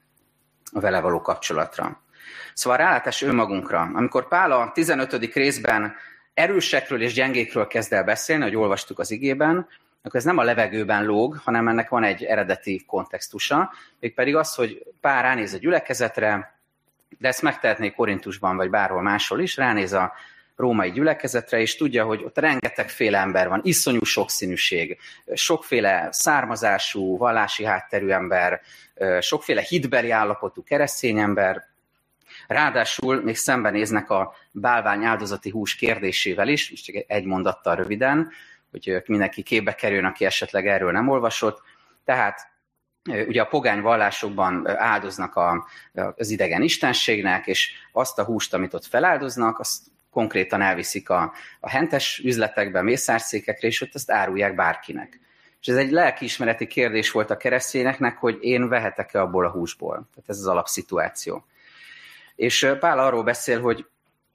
a 0.72 0.80
vele 0.80 1.00
való 1.00 1.20
kapcsolatra. 1.20 2.04
Szóval 2.56 2.78
rálátás 2.78 3.22
önmagunkra. 3.22 3.90
Amikor 3.94 4.28
Pál 4.28 4.52
a 4.52 4.70
15. 4.72 5.34
részben 5.34 5.94
erősekről 6.34 7.02
és 7.02 7.12
gyengékről 7.12 7.66
kezd 7.66 7.92
el 7.92 8.04
beszélni, 8.04 8.42
hogy 8.42 8.56
olvastuk 8.56 8.98
az 8.98 9.10
igében, 9.10 9.68
akkor 10.02 10.20
ez 10.20 10.24
nem 10.24 10.38
a 10.38 10.42
levegőben 10.42 11.04
lóg, 11.04 11.40
hanem 11.44 11.68
ennek 11.68 11.88
van 11.88 12.04
egy 12.04 12.24
eredeti 12.24 12.84
kontextusa, 12.86 13.72
mégpedig 14.00 14.36
az, 14.36 14.54
hogy 14.54 14.82
Pál 15.00 15.22
ránéz 15.22 15.54
a 15.54 15.58
gyülekezetre, 15.58 16.58
de 17.18 17.28
ezt 17.28 17.42
megtehetné 17.42 17.90
Korintusban, 17.90 18.56
vagy 18.56 18.70
bárhol 18.70 19.02
máshol 19.02 19.40
is, 19.40 19.56
ránéz 19.56 19.92
a 19.92 20.12
római 20.56 20.90
gyülekezetre, 20.90 21.60
és 21.60 21.76
tudja, 21.76 22.04
hogy 22.04 22.22
ott 22.24 22.38
rengetegféle 22.38 23.18
ember 23.18 23.48
van, 23.48 23.60
iszonyú 23.64 24.04
sokszínűség, 24.04 24.98
sokféle 25.34 26.08
származású, 26.10 27.16
vallási 27.16 27.64
hátterű 27.64 28.08
ember, 28.08 28.60
sokféle 29.20 29.60
hitbeli 29.60 30.10
állapotú 30.10 30.62
keresztény 30.62 31.18
ember, 31.18 31.74
Ráadásul 32.46 33.22
még 33.22 33.36
szembenéznek 33.36 34.10
a 34.10 34.34
bálvány 34.50 35.04
áldozati 35.04 35.50
hús 35.50 35.74
kérdésével 35.74 36.48
is, 36.48 36.70
és 36.70 36.82
csak 36.82 37.04
egy 37.06 37.24
mondattal 37.24 37.76
röviden, 37.76 38.30
hogy 38.70 39.02
mindenki 39.06 39.42
képbe 39.42 39.74
kerüljön, 39.74 40.04
aki 40.04 40.24
esetleg 40.24 40.66
erről 40.66 40.92
nem 40.92 41.08
olvasott. 41.08 41.62
Tehát 42.04 42.54
ugye 43.26 43.40
a 43.40 43.46
pogány 43.46 43.80
vallásokban 43.80 44.68
áldoznak 44.68 45.36
a, 45.36 45.66
az 46.16 46.30
idegen 46.30 46.62
istenségnek, 46.62 47.46
és 47.46 47.72
azt 47.92 48.18
a 48.18 48.24
húst, 48.24 48.54
amit 48.54 48.74
ott 48.74 48.86
feláldoznak, 48.86 49.58
azt 49.58 49.80
konkrétan 50.10 50.62
elviszik 50.62 51.10
a, 51.10 51.32
a 51.60 51.70
hentes 51.70 52.20
üzletekbe, 52.24 52.82
mészárszékekre, 52.82 53.68
és 53.68 53.80
ott 53.80 53.94
azt 53.94 54.10
árulják 54.10 54.54
bárkinek. 54.54 55.20
És 55.60 55.68
ez 55.68 55.76
egy 55.76 55.90
lelkiismereti 55.90 56.66
kérdés 56.66 57.10
volt 57.10 57.30
a 57.30 57.36
keresztényeknek, 57.36 58.16
hogy 58.16 58.38
én 58.40 58.68
vehetek-e 58.68 59.20
abból 59.20 59.46
a 59.46 59.50
húsból. 59.50 59.94
Tehát 59.94 60.28
ez 60.28 60.38
az 60.38 60.46
alapszituáció. 60.46 61.44
És 62.36 62.66
Pál 62.80 62.98
arról 62.98 63.22
beszél, 63.22 63.60
hogy, 63.60 63.86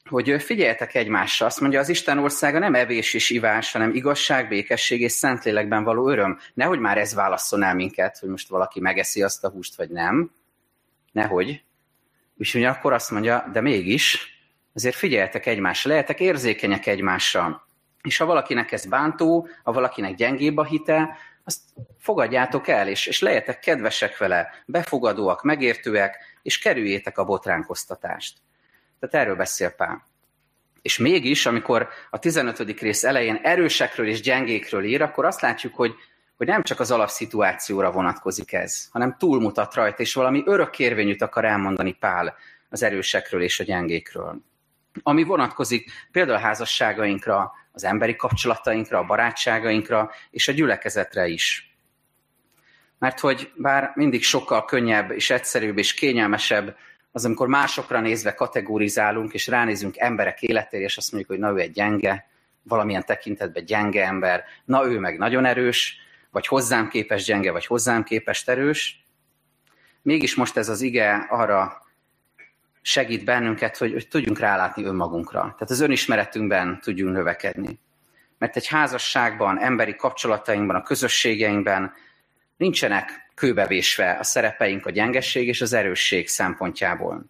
hogy 0.09 0.41
figyeljetek 0.41 0.95
egymásra. 0.95 1.45
Azt 1.45 1.59
mondja, 1.59 1.79
az 1.79 1.89
Isten 1.89 2.17
országa 2.17 2.59
nem 2.59 2.75
evés 2.75 3.13
és 3.13 3.29
ivás, 3.29 3.71
hanem 3.71 3.93
igazság, 3.93 4.47
békesség 4.47 5.01
és 5.01 5.11
szentlélekben 5.11 5.83
való 5.83 6.09
öröm. 6.09 6.39
Nehogy 6.53 6.79
már 6.79 6.97
ez 6.97 7.13
válasszon 7.13 7.63
el 7.63 7.75
minket, 7.75 8.17
hogy 8.17 8.29
most 8.29 8.49
valaki 8.49 8.79
megeszi 8.79 9.23
azt 9.23 9.43
a 9.43 9.49
húst, 9.49 9.75
vagy 9.75 9.89
nem. 9.89 10.31
Nehogy. 11.11 11.63
És 12.37 12.55
akkor 12.55 12.93
azt 12.93 13.11
mondja, 13.11 13.49
de 13.53 13.61
mégis, 13.61 14.31
azért 14.73 14.95
figyeljetek 14.95 15.45
egymásra, 15.45 15.89
lehetek 15.89 16.19
érzékenyek 16.19 16.87
egymásra. 16.87 17.67
És 18.01 18.17
ha 18.17 18.25
valakinek 18.25 18.71
ez 18.71 18.85
bántó, 18.85 19.47
ha 19.63 19.71
valakinek 19.71 20.15
gyengébb 20.15 20.57
a 20.57 20.63
hite, 20.63 21.17
azt 21.43 21.59
fogadjátok 21.99 22.67
el, 22.67 22.87
és, 22.87 23.05
és 23.05 23.21
lehetek 23.21 23.59
kedvesek 23.59 24.17
vele, 24.17 24.63
befogadóak, 24.65 25.43
megértőek, 25.43 26.17
és 26.41 26.59
kerüljétek 26.59 27.17
a 27.17 27.23
botránkoztatást. 27.23 28.37
Tehát 28.99 29.25
erről 29.25 29.35
beszél 29.35 29.69
Pál. 29.69 30.09
És 30.81 30.97
mégis, 30.97 31.45
amikor 31.45 31.89
a 32.09 32.19
15. 32.19 32.79
rész 32.79 33.03
elején 33.03 33.39
erősekről 33.43 34.07
és 34.07 34.21
gyengékről 34.21 34.83
ír, 34.83 35.01
akkor 35.01 35.25
azt 35.25 35.41
látjuk, 35.41 35.75
hogy, 35.75 35.93
hogy 36.37 36.47
nem 36.47 36.63
csak 36.63 36.79
az 36.79 36.91
alapszituációra 36.91 37.91
vonatkozik 37.91 38.53
ez, 38.53 38.87
hanem 38.91 39.15
túlmutat 39.19 39.73
rajta, 39.73 40.01
és 40.01 40.13
valami 40.13 40.43
örökkérvényűt 40.45 41.21
akar 41.21 41.45
elmondani 41.45 41.93
Pál 41.93 42.35
az 42.69 42.83
erősekről 42.83 43.41
és 43.41 43.59
a 43.59 43.63
gyengékről. 43.63 44.41
Ami 45.03 45.23
vonatkozik 45.23 45.91
például 46.11 46.37
a 46.37 46.41
házasságainkra, 46.41 47.51
az 47.71 47.83
emberi 47.83 48.15
kapcsolatainkra, 48.15 48.99
a 48.99 49.05
barátságainkra 49.05 50.11
és 50.29 50.47
a 50.47 50.51
gyülekezetre 50.51 51.27
is. 51.27 51.75
Mert 52.99 53.19
hogy 53.19 53.51
bár 53.55 53.91
mindig 53.95 54.23
sokkal 54.23 54.65
könnyebb 54.65 55.11
és 55.11 55.29
egyszerűbb 55.29 55.77
és 55.77 55.93
kényelmesebb 55.93 56.75
az, 57.11 57.25
amikor 57.25 57.47
másokra 57.47 57.99
nézve 57.99 58.33
kategorizálunk, 58.33 59.33
és 59.33 59.47
ránézünk 59.47 59.97
emberek 59.97 60.41
életére, 60.41 60.83
és 60.83 60.97
azt 60.97 61.11
mondjuk, 61.11 61.31
hogy 61.31 61.41
na 61.41 61.57
ő 61.57 61.61
egy 61.61 61.71
gyenge, 61.71 62.29
valamilyen 62.63 63.05
tekintetben 63.05 63.65
gyenge 63.65 64.05
ember, 64.05 64.43
na 64.65 64.85
ő 64.85 64.99
meg 64.99 65.17
nagyon 65.17 65.45
erős, 65.45 65.97
vagy 66.31 66.47
hozzám 66.47 66.87
képes 66.87 67.23
gyenge, 67.23 67.51
vagy 67.51 67.65
hozzám 67.65 68.03
képes 68.03 68.47
erős. 68.47 69.03
Mégis 70.01 70.35
most 70.35 70.57
ez 70.57 70.69
az 70.69 70.81
ige 70.81 71.27
arra 71.29 71.81
segít 72.81 73.25
bennünket, 73.25 73.77
hogy, 73.77 73.91
hogy 73.91 74.07
tudjunk 74.07 74.39
rálátni 74.39 74.83
önmagunkra. 74.83 75.39
Tehát 75.39 75.69
az 75.69 75.79
önismeretünkben 75.79 76.79
tudjunk 76.81 77.13
növekedni. 77.13 77.79
Mert 78.37 78.55
egy 78.55 78.67
házasságban, 78.67 79.59
emberi 79.59 79.95
kapcsolatainkban, 79.95 80.75
a 80.75 80.83
közösségeinkben 80.83 81.93
nincsenek 82.57 83.31
kőbevésve 83.35 84.17
a 84.19 84.23
szerepeink 84.23 84.85
a 84.85 84.89
gyengeség 84.89 85.47
és 85.47 85.61
az 85.61 85.73
erősség 85.73 86.27
szempontjából. 86.27 87.25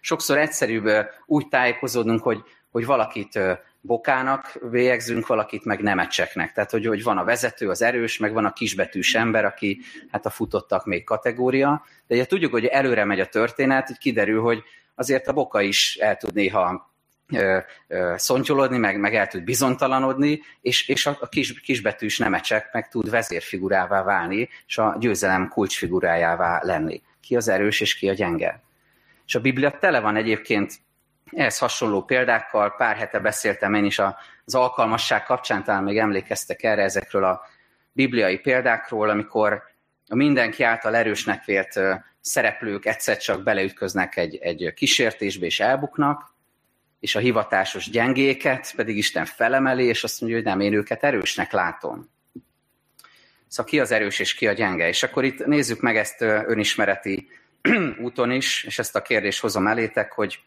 Sokszor 0.00 0.38
egyszerűbb 0.38 0.88
úgy 1.26 1.48
tájékozódnunk, 1.48 2.22
hogy, 2.22 2.42
hogy 2.70 2.86
valakit 2.86 3.38
bokának 3.88 4.58
bélyegzünk, 4.70 5.26
valakit 5.26 5.64
meg 5.64 5.80
nemecseknek. 5.80 6.52
Tehát, 6.52 6.70
hogy, 6.70 6.86
hogy 6.86 7.02
van 7.02 7.18
a 7.18 7.24
vezető, 7.24 7.68
az 7.68 7.82
erős, 7.82 8.18
meg 8.18 8.32
van 8.32 8.44
a 8.44 8.52
kisbetűs 8.52 9.14
ember, 9.14 9.44
aki 9.44 9.80
hát 10.10 10.26
a 10.26 10.30
futottak 10.30 10.84
még 10.84 11.04
kategória. 11.04 11.84
De 12.06 12.14
ugye 12.14 12.26
tudjuk, 12.26 12.52
hogy 12.52 12.64
előre 12.64 13.04
megy 13.04 13.20
a 13.20 13.26
történet, 13.26 13.86
hogy 13.86 13.98
kiderül, 13.98 14.40
hogy 14.40 14.62
azért 14.94 15.26
a 15.28 15.32
boka 15.32 15.60
is 15.60 15.96
el 15.96 16.16
tud 16.16 16.34
néha 16.34 16.92
ö, 17.32 17.58
ö, 17.88 18.14
szontyolodni, 18.16 18.78
meg, 18.78 19.00
meg 19.00 19.14
el 19.14 19.26
tud 19.26 19.44
bizontalanodni, 19.44 20.40
és, 20.60 20.88
és 20.88 21.06
a, 21.06 21.16
a 21.20 21.28
kis, 21.28 21.60
kisbetűs 21.60 22.18
nemecsek 22.18 22.72
meg 22.72 22.88
tud 22.88 23.10
vezérfigurává 23.10 24.02
válni, 24.02 24.48
és 24.66 24.78
a 24.78 24.96
győzelem 25.00 25.48
kulcsfigurájává 25.48 26.60
lenni. 26.62 27.02
Ki 27.20 27.36
az 27.36 27.48
erős, 27.48 27.80
és 27.80 27.94
ki 27.94 28.08
a 28.08 28.14
gyenge. 28.14 28.62
És 29.26 29.34
a 29.34 29.40
Biblia 29.40 29.70
tele 29.70 30.00
van 30.00 30.16
egyébként 30.16 30.80
ehhez 31.30 31.58
hasonló 31.58 32.02
példákkal, 32.02 32.74
pár 32.76 32.96
hete 32.96 33.18
beszéltem 33.18 33.74
én 33.74 33.84
is 33.84 33.98
az 33.98 34.54
alkalmasság 34.54 35.24
kapcsán, 35.24 35.64
talán 35.64 35.82
még 35.82 35.98
emlékeztek 35.98 36.62
erre 36.62 36.82
ezekről 36.82 37.24
a 37.24 37.40
bibliai 37.92 38.38
példákról, 38.38 39.08
amikor 39.08 39.62
a 40.08 40.14
mindenki 40.14 40.62
által 40.62 40.96
erősnek 40.96 41.44
vélt 41.44 41.80
szereplők 42.20 42.86
egyszer 42.86 43.16
csak 43.16 43.42
beleütköznek 43.42 44.16
egy, 44.16 44.36
egy 44.36 44.72
kísértésbe 44.74 45.46
és 45.46 45.60
elbuknak, 45.60 46.34
és 47.00 47.14
a 47.14 47.18
hivatásos 47.18 47.90
gyengéket 47.90 48.72
pedig 48.76 48.96
Isten 48.96 49.24
felemeli, 49.24 49.84
és 49.84 50.04
azt 50.04 50.20
mondja, 50.20 50.38
hogy 50.38 50.48
nem, 50.48 50.60
én 50.60 50.72
őket 50.72 51.04
erősnek 51.04 51.52
látom. 51.52 52.10
Szóval 53.48 53.70
ki 53.70 53.80
az 53.80 53.90
erős 53.90 54.18
és 54.18 54.34
ki 54.34 54.46
a 54.46 54.52
gyenge. 54.52 54.88
És 54.88 55.02
akkor 55.02 55.24
itt 55.24 55.46
nézzük 55.46 55.80
meg 55.80 55.96
ezt 55.96 56.20
önismereti 56.20 57.28
úton 58.02 58.30
is, 58.30 58.64
és 58.64 58.78
ezt 58.78 58.96
a 58.96 59.02
kérdést 59.02 59.40
hozom 59.40 59.66
elétek, 59.66 60.12
hogy 60.12 60.40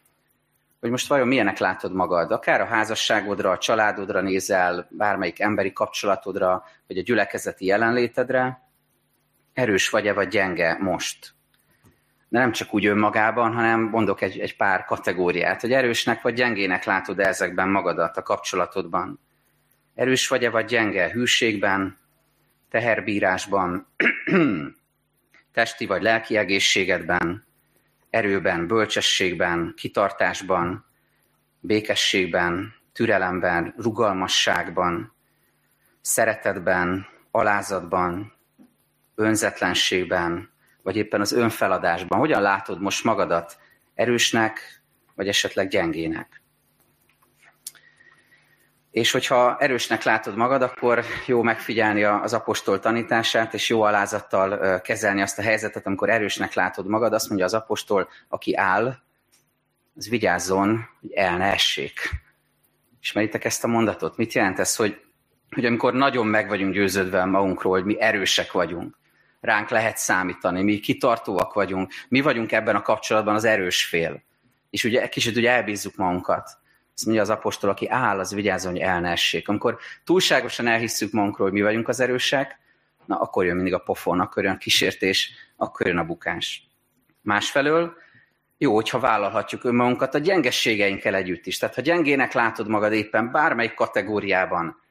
hogy 0.81 0.89
most 0.89 1.07
vajon 1.07 1.27
milyenek 1.27 1.57
látod 1.57 1.93
magad, 1.93 2.31
akár 2.31 2.61
a 2.61 2.65
házasságodra, 2.65 3.51
a 3.51 3.57
családodra 3.57 4.21
nézel, 4.21 4.87
bármelyik 4.89 5.39
emberi 5.39 5.73
kapcsolatodra, 5.73 6.63
vagy 6.87 6.97
a 6.97 7.01
gyülekezeti 7.01 7.65
jelenlétedre, 7.65 8.69
erős 9.53 9.89
vagy-e, 9.89 10.13
vagy 10.13 10.27
gyenge 10.27 10.77
most. 10.79 11.33
De 12.29 12.39
nem 12.39 12.51
csak 12.51 12.73
úgy 12.73 12.85
önmagában, 12.85 13.53
hanem 13.53 13.81
mondok 13.81 14.21
egy, 14.21 14.39
egy 14.39 14.55
pár 14.55 14.85
kategóriát, 14.85 15.61
hogy 15.61 15.73
erősnek 15.73 16.21
vagy 16.21 16.33
gyengének 16.33 16.83
látod 16.83 17.19
-e 17.19 17.27
ezekben 17.27 17.69
magadat, 17.69 18.17
a 18.17 18.21
kapcsolatodban. 18.21 19.19
Erős 19.95 20.27
vagy-e, 20.27 20.49
vagy 20.49 20.65
gyenge 20.65 21.11
hűségben, 21.11 21.97
teherbírásban, 22.69 23.87
testi 25.53 25.85
vagy 25.85 26.01
lelki 26.01 26.37
egészségedben, 26.37 27.49
erőben, 28.11 28.67
bölcsességben, 28.67 29.73
kitartásban, 29.77 30.85
békességben, 31.59 32.73
türelemben, 32.93 33.73
rugalmasságban, 33.77 35.13
szeretetben, 36.01 37.07
alázatban, 37.31 38.33
önzetlenségben, 39.15 40.49
vagy 40.81 40.95
éppen 40.95 41.21
az 41.21 41.31
önfeladásban. 41.31 42.19
Hogyan 42.19 42.41
látod 42.41 42.81
most 42.81 43.03
magadat 43.03 43.57
erősnek, 43.93 44.81
vagy 45.15 45.27
esetleg 45.27 45.67
gyengének? 45.67 46.40
És 48.91 49.11
hogyha 49.11 49.57
erősnek 49.57 50.03
látod 50.03 50.35
magad, 50.35 50.61
akkor 50.61 51.05
jó 51.25 51.41
megfigyelni 51.41 52.03
az 52.03 52.33
apostol 52.33 52.79
tanítását, 52.79 53.53
és 53.53 53.69
jó 53.69 53.81
alázattal 53.81 54.81
kezelni 54.81 55.21
azt 55.21 55.39
a 55.39 55.41
helyzetet, 55.41 55.85
amikor 55.85 56.09
erősnek 56.09 56.53
látod 56.53 56.87
magad. 56.87 57.13
Azt 57.13 57.27
mondja 57.27 57.45
az 57.45 57.53
apostol, 57.53 58.09
aki 58.27 58.55
áll, 58.55 58.95
az 59.95 60.09
vigyázzon, 60.09 60.87
hogy 61.01 61.11
el 61.11 61.37
ne 61.37 61.51
essék. 61.51 61.99
Ismeritek 63.01 63.45
ezt 63.45 63.63
a 63.63 63.67
mondatot? 63.67 64.17
Mit 64.17 64.33
jelent 64.33 64.59
ez, 64.59 64.75
hogy, 64.75 65.01
hogy 65.49 65.65
amikor 65.65 65.93
nagyon 65.93 66.27
meg 66.27 66.47
vagyunk 66.47 66.73
győződve 66.73 67.25
magunkról, 67.25 67.73
hogy 67.73 67.85
mi 67.85 68.01
erősek 68.01 68.51
vagyunk, 68.51 68.97
ránk 69.41 69.69
lehet 69.69 69.97
számítani, 69.97 70.63
mi 70.63 70.79
kitartóak 70.79 71.53
vagyunk, 71.53 71.91
mi 72.09 72.21
vagyunk 72.21 72.51
ebben 72.51 72.75
a 72.75 72.81
kapcsolatban 72.81 73.35
az 73.35 73.43
erős 73.43 73.85
fél. 73.85 74.23
És 74.69 74.83
ugye 74.83 75.09
kicsit 75.09 75.35
ugye 75.35 75.51
elbízzuk 75.51 75.95
magunkat. 75.95 76.60
Azt 77.01 77.09
mondja 77.09 77.31
az 77.31 77.37
apostol, 77.37 77.69
aki 77.69 77.89
áll, 77.89 78.19
az 78.19 78.33
vigyázzon, 78.33 78.71
hogy 78.71 78.81
el 78.81 78.99
ne 78.99 79.09
essék. 79.09 79.47
Amikor 79.47 79.77
túlságosan 80.03 80.67
elhisszük 80.67 81.11
magunkról, 81.11 81.47
hogy 81.47 81.57
mi 81.57 81.63
vagyunk 81.63 81.87
az 81.87 81.99
erősek, 81.99 82.59
na 83.05 83.19
akkor 83.19 83.45
jön 83.45 83.55
mindig 83.55 83.73
a 83.73 83.79
pofon, 83.79 84.19
akkor 84.19 84.43
jön 84.43 84.53
a 84.53 84.57
kísértés, 84.57 85.31
akkor 85.55 85.87
jön 85.87 85.97
a 85.97 86.03
bukás. 86.03 86.67
Másfelől 87.21 87.93
jó, 88.57 88.73
hogyha 88.73 88.99
vállalhatjuk 88.99 89.63
önmagunkat 89.63 90.15
a 90.15 90.17
gyengességeinkkel 90.17 91.15
együtt 91.15 91.45
is. 91.45 91.57
Tehát 91.57 91.75
ha 91.75 91.81
gyengének 91.81 92.33
látod 92.33 92.67
magad 92.67 92.93
éppen 92.93 93.31
bármelyik 93.31 93.73
kategóriában, 93.73 94.81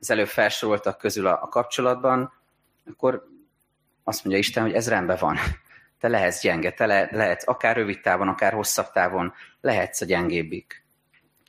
az 0.00 0.10
előbb 0.10 0.28
felsoroltak 0.28 0.98
közül 0.98 1.26
a, 1.26 1.48
kapcsolatban, 1.48 2.32
akkor 2.90 3.28
azt 4.02 4.24
mondja 4.24 4.42
Isten, 4.42 4.62
hogy 4.62 4.74
ez 4.74 4.88
rendben 4.88 5.16
van. 5.20 5.36
Te 6.00 6.08
lehetsz 6.08 6.40
gyenge, 6.42 6.72
te 6.72 6.86
le, 6.86 7.08
lehetsz 7.10 7.48
akár 7.48 7.76
rövid 7.76 8.00
távon, 8.00 8.28
akár 8.28 8.52
hosszabb 8.52 8.90
távon, 8.90 9.32
lehetsz 9.60 10.00
a 10.00 10.04
gyengébbik. 10.04 10.83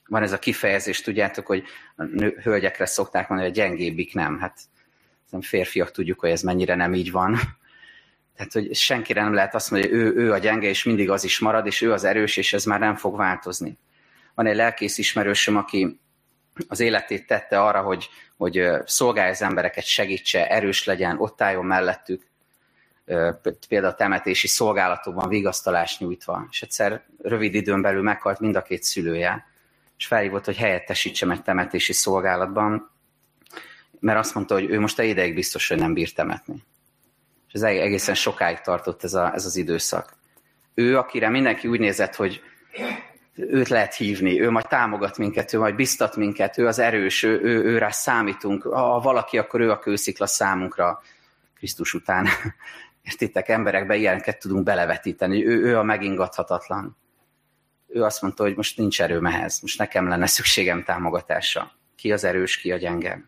Van 0.08 0.24
ez 0.24 0.32
a 0.32 0.40
kifejezés, 0.40 1.02
tudjátok, 1.02 1.46
hogy 1.46 1.64
a 1.96 2.04
nő, 2.04 2.40
hölgyekre 2.44 2.86
szokták 2.86 3.30
mondani, 3.30 3.50
hogy 3.50 3.60
a 3.60 3.64
gyengébbik 3.64 4.14
nem. 4.14 4.40
Hát 4.40 4.60
férfiak 5.42 5.92
tudjuk, 5.92 6.20
hogy 6.20 6.30
ez 6.30 6.42
mennyire 6.42 6.76
nem 6.76 6.94
így 6.94 7.12
van. 7.12 7.40
Tehát, 8.36 8.52
hogy 8.52 8.76
senkire 8.76 9.22
nem 9.22 9.34
lehet 9.34 9.56
azt 9.56 9.72
mondani, 9.72 9.94
hogy 9.94 10.02
ő, 10.02 10.16
ő 10.16 10.32
a 10.32 10.38
gyenge, 10.38 10.68
és 10.68 10.84
mindig 10.84 11.10
az 11.10 11.24
is 11.24 11.40
marad, 11.40 11.66
és 11.66 11.82
ő 11.82 11.92
az 11.92 12.04
erős, 12.04 12.38
és 12.38 12.54
ez 12.54 12.66
már 12.66 12.80
nem 12.80 12.96
fog 12.96 13.18
változni. 13.18 13.78
Van 14.36 14.46
egy 14.46 14.56
lelkész 14.56 14.98
ismerősöm, 14.98 15.58
aki 15.58 16.00
az 16.68 16.80
életét 16.80 17.28
tette 17.28 17.62
arra, 17.62 17.82
hogy, 17.82 18.10
hogy 18.38 18.68
szolgálja 18.86 19.32
az 19.32 19.42
embereket, 19.42 19.86
segítse, 19.86 20.50
erős 20.50 20.86
legyen, 20.86 21.20
ott 21.20 21.42
álljon 21.42 21.66
mellettük, 21.66 22.24
például 23.68 23.94
a 23.94 23.96
temetési 23.96 24.48
szolgálatokban 24.48 25.30
vigasztalást 25.30 26.00
nyújtva. 26.00 26.48
És 26.52 26.62
egyszer 26.62 27.06
rövid 27.22 27.54
időn 27.54 27.82
belül 27.82 28.02
meghalt 28.02 28.40
mind 28.40 28.56
a 28.56 28.62
két 28.62 28.84
szülője, 28.84 29.46
és 29.98 30.06
felhívott, 30.06 30.46
hogy 30.46 30.58
helyettesítsem 30.58 31.32
egy 31.32 31.42
temetési 31.42 31.94
szolgálatban, 31.94 32.92
mert 34.00 34.20
azt 34.20 34.34
mondta, 34.34 34.54
hogy 34.54 34.70
ő 34.70 34.80
most 34.80 35.02
ideig 35.02 35.34
biztos, 35.34 35.68
hogy 35.68 35.78
nem 35.78 35.94
bír 35.94 36.14
temetni. 36.14 36.64
És 37.48 37.54
ez 37.54 37.62
egészen 37.62 38.16
sokáig 38.16 38.60
tartott 38.60 39.04
ez, 39.04 39.14
a, 39.14 39.34
ez 39.34 39.46
az 39.46 39.56
időszak. 39.56 40.14
Ő, 40.74 40.98
akire 40.98 41.30
mindenki 41.30 41.68
úgy 41.68 41.80
nézett, 41.80 42.16
hogy 42.16 42.42
őt 43.36 43.68
lehet 43.68 43.96
hívni, 43.96 44.42
ő 44.42 44.50
majd 44.50 44.68
támogat 44.68 45.18
minket, 45.18 45.54
ő 45.54 45.58
majd 45.58 45.76
biztat 45.76 46.16
minket, 46.16 46.58
ő 46.58 46.68
az 46.68 46.80
erős, 46.80 47.24
ő, 47.24 47.42
ő, 47.42 47.64
ő 47.64 47.78
rá 47.78 47.90
számítunk. 47.90 48.64
Ha 48.64 49.00
valaki, 49.00 49.38
akkor 49.38 49.60
ő 49.60 49.72
a 49.72 49.80
kőszikla 49.80 50.28
számunkra 50.28 51.02
Krisztus 51.56 51.94
után. 51.94 52.28
Értitek, 53.04 53.50
emberekbe 53.50 53.96
ilyeneket 53.96 54.40
tudunk 54.40 54.64
belevetíteni. 54.64 55.46
Ő, 55.46 55.64
ő 55.64 55.78
a 55.78 55.84
megingathatatlan. 55.84 56.98
Ő 57.96 58.04
azt 58.04 58.22
mondta, 58.22 58.44
hogy 58.44 58.56
most 58.56 58.78
nincs 58.78 59.02
erőm 59.02 59.26
ehhez, 59.26 59.60
most 59.62 59.78
nekem 59.78 60.08
lenne 60.08 60.26
szükségem 60.26 60.84
támogatásra. 60.84 61.72
Ki 61.96 62.12
az 62.12 62.24
erős, 62.24 62.58
ki 62.58 62.72
a 62.72 62.78
gyenge. 62.78 63.24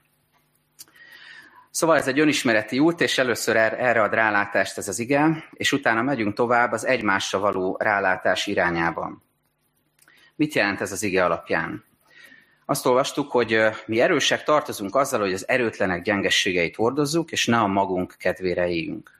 Szóval 1.70 1.98
ez 1.98 2.08
egy 2.08 2.20
önismereti 2.20 2.80
út, 2.80 3.02
és 3.02 3.18
először 3.18 3.56
er-, 3.56 3.80
erre 3.80 4.02
ad 4.02 4.14
rálátást 4.14 4.78
ez 4.78 4.88
az 4.88 5.00
ige, 5.00 5.44
és 5.52 5.72
utána 5.72 6.02
megyünk 6.02 6.34
tovább 6.34 6.72
az 6.72 6.86
egymásra 6.86 7.40
való 7.40 7.78
rálátás 7.80 8.48
irányában. 8.48 9.24
Mit 10.36 10.54
jelent 10.54 10.82
ez 10.82 10.92
az 10.92 11.04
ige 11.04 11.26
alapján? 11.26 11.84
Azt 12.66 12.86
olvastuk, 12.86 13.32
hogy 13.32 13.60
mi 13.86 14.00
erősek 14.00 14.44
tartozunk 14.44 14.96
azzal, 14.96 15.20
hogy 15.20 15.34
az 15.34 15.48
erőtlenek 15.48 16.02
gyengességeit 16.02 16.76
hordozzuk, 16.76 17.32
és 17.32 17.46
ne 17.46 17.60
a 17.60 17.68
magunk 17.68 18.16
kedvére 18.18 18.68
éljünk. 18.68 19.17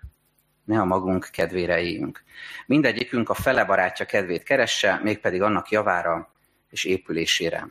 Ne 0.68 0.80
a 0.80 0.86
magunk 0.86 1.30
kedvére 1.32 1.80
éljünk. 1.80 2.24
Mindegyikünk 2.66 3.30
a 3.30 3.34
fele 3.34 3.66
barátja 3.66 4.06
kedvét 4.06 4.44
keresse, 4.44 5.00
mégpedig 5.04 5.42
annak 5.42 5.70
javára 5.70 6.34
és 6.70 6.84
épülésére. 6.84 7.68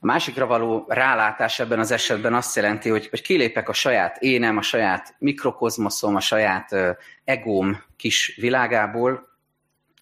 A 0.00 0.06
másikra 0.06 0.46
való 0.46 0.84
rálátás 0.88 1.58
ebben 1.58 1.78
az 1.78 1.90
esetben 1.90 2.34
azt 2.34 2.56
jelenti, 2.56 2.88
hogy, 2.88 3.08
hogy 3.08 3.22
kilépek 3.22 3.68
a 3.68 3.72
saját 3.72 4.22
énem, 4.22 4.56
a 4.56 4.62
saját 4.62 5.14
mikrokozmoszom, 5.18 6.16
a 6.16 6.20
saját 6.20 6.76
egóm 7.24 7.82
kis 7.96 8.36
világából, 8.40 9.28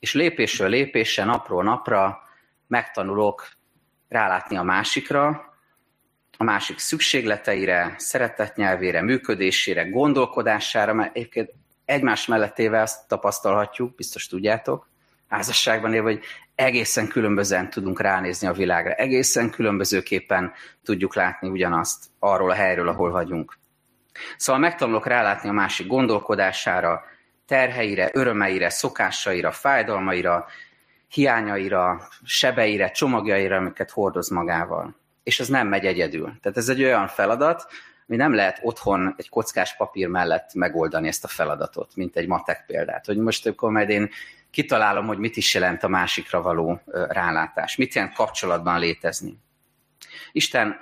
és 0.00 0.14
lépésről 0.14 0.68
lépésre, 0.68 1.24
napról 1.24 1.62
napra 1.62 2.22
megtanulok 2.66 3.48
rálátni 4.08 4.56
a 4.56 4.62
másikra, 4.62 5.53
másik 6.44 6.78
szükségleteire, 6.78 7.94
szeretetnyelvére, 7.98 9.02
működésére, 9.02 9.88
gondolkodására, 9.88 10.94
mert 10.94 11.16
egyébként 11.16 11.50
egymás 11.84 12.26
mellettével 12.26 12.82
azt 12.82 13.08
tapasztalhatjuk, 13.08 13.94
biztos 13.94 14.26
tudjátok, 14.26 14.88
házasságban 15.28 15.94
élve, 15.94 16.10
hogy 16.10 16.22
egészen 16.54 17.08
különbözően 17.08 17.70
tudunk 17.70 18.00
ránézni 18.00 18.46
a 18.46 18.52
világra, 18.52 18.92
egészen 18.92 19.50
különbözőképpen 19.50 20.52
tudjuk 20.84 21.14
látni 21.14 21.48
ugyanazt 21.48 22.04
arról 22.18 22.50
a 22.50 22.54
helyről, 22.54 22.88
ahol 22.88 23.10
vagyunk. 23.10 23.58
Szóval 24.36 24.60
megtanulok 24.60 25.06
rálátni 25.06 25.48
a 25.48 25.52
másik 25.52 25.86
gondolkodására, 25.86 27.04
terheire, 27.46 28.10
örömeire, 28.12 28.70
szokásaira, 28.70 29.50
fájdalmaira, 29.50 30.46
hiányaira, 31.08 32.08
sebeire, 32.24 32.90
csomagjaira, 32.90 33.56
amiket 33.56 33.90
hordoz 33.90 34.28
magával. 34.28 34.96
És 35.24 35.40
ez 35.40 35.48
nem 35.48 35.68
megy 35.68 35.86
egyedül. 35.86 36.38
Tehát 36.40 36.58
ez 36.58 36.68
egy 36.68 36.82
olyan 36.82 37.08
feladat, 37.08 37.66
ami 38.08 38.16
nem 38.16 38.34
lehet 38.34 38.58
otthon 38.62 39.14
egy 39.16 39.28
kockás 39.28 39.76
papír 39.76 40.08
mellett 40.08 40.54
megoldani 40.54 41.08
ezt 41.08 41.24
a 41.24 41.28
feladatot, 41.28 41.96
mint 41.96 42.16
egy 42.16 42.26
matek 42.26 42.64
példát. 42.66 43.06
Hogy 43.06 43.16
most 43.16 43.46
akkor 43.46 43.70
majd 43.70 43.88
én 43.88 44.10
kitalálom, 44.50 45.06
hogy 45.06 45.18
mit 45.18 45.36
is 45.36 45.54
jelent 45.54 45.82
a 45.82 45.88
másikra 45.88 46.42
való 46.42 46.80
rálátás, 47.08 47.76
mit 47.76 47.94
jelent 47.94 48.14
kapcsolatban 48.14 48.78
létezni. 48.78 49.38
Isten, 50.32 50.78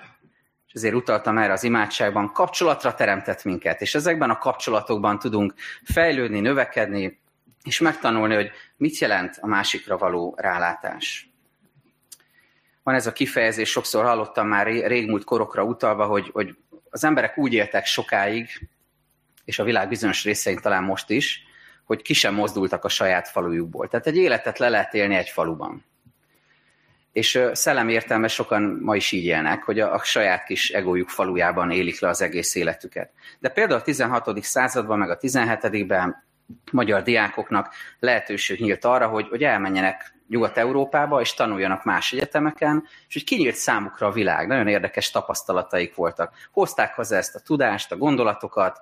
és 0.66 0.72
ezért 0.72 0.94
utaltam 0.94 1.38
erre 1.38 1.52
az 1.52 1.64
imádságban, 1.64 2.32
kapcsolatra 2.32 2.94
teremtett 2.94 3.44
minket, 3.44 3.80
és 3.80 3.94
ezekben 3.94 4.30
a 4.30 4.38
kapcsolatokban 4.38 5.18
tudunk 5.18 5.54
fejlődni, 5.84 6.40
növekedni, 6.40 7.20
és 7.64 7.80
megtanulni, 7.80 8.34
hogy 8.34 8.50
mit 8.76 8.98
jelent 8.98 9.38
a 9.40 9.46
másikra 9.46 9.98
való 9.98 10.34
rálátás. 10.36 11.31
Van 12.82 12.94
ez 12.94 13.06
a 13.06 13.12
kifejezés, 13.12 13.70
sokszor 13.70 14.04
hallottam 14.04 14.48
már 14.48 14.66
régmúlt 14.66 15.24
korokra 15.24 15.64
utalva, 15.64 16.06
hogy, 16.06 16.30
hogy 16.32 16.56
az 16.90 17.04
emberek 17.04 17.38
úgy 17.38 17.52
éltek 17.52 17.86
sokáig, 17.86 18.68
és 19.44 19.58
a 19.58 19.64
világ 19.64 19.88
bizonyos 19.88 20.24
részein 20.24 20.58
talán 20.60 20.82
most 20.82 21.10
is, 21.10 21.42
hogy 21.84 22.02
ki 22.02 22.12
sem 22.12 22.34
mozdultak 22.34 22.84
a 22.84 22.88
saját 22.88 23.28
falujukból. 23.28 23.88
Tehát 23.88 24.06
egy 24.06 24.16
életet 24.16 24.58
le 24.58 24.68
lehet 24.68 24.94
élni 24.94 25.14
egy 25.14 25.28
faluban. 25.28 25.84
És 27.12 27.42
szellem 27.52 27.88
értelme 27.88 28.28
sokan 28.28 28.62
ma 28.62 28.96
is 28.96 29.12
így 29.12 29.24
élnek, 29.24 29.62
hogy 29.62 29.80
a, 29.80 29.94
a 29.94 30.04
saját 30.04 30.44
kis 30.44 30.70
egójuk 30.70 31.08
falujában 31.08 31.70
élik 31.70 32.00
le 32.00 32.08
az 32.08 32.22
egész 32.22 32.54
életüket. 32.54 33.12
De 33.38 33.48
például 33.48 33.80
a 33.80 33.82
16. 33.82 34.42
században, 34.42 34.98
meg 34.98 35.10
a 35.10 35.18
17-ben 35.18 36.24
magyar 36.72 37.02
diákoknak 37.02 37.74
lehetőség 37.98 38.60
nyílt 38.60 38.84
arra, 38.84 39.08
hogy, 39.08 39.28
hogy 39.28 39.42
elmenjenek 39.42 40.14
Nyugat-Európába, 40.32 41.20
és 41.20 41.34
tanuljanak 41.34 41.84
más 41.84 42.12
egyetemeken, 42.12 42.84
és 43.08 43.14
hogy 43.14 43.24
kinyílt 43.24 43.54
számukra 43.54 44.06
a 44.06 44.12
világ. 44.12 44.46
Nagyon 44.46 44.68
érdekes 44.68 45.10
tapasztalataik 45.10 45.94
voltak. 45.94 46.34
Hozták 46.52 46.94
haza 46.94 47.16
ezt 47.16 47.34
a 47.34 47.40
tudást, 47.40 47.92
a 47.92 47.96
gondolatokat, 47.96 48.80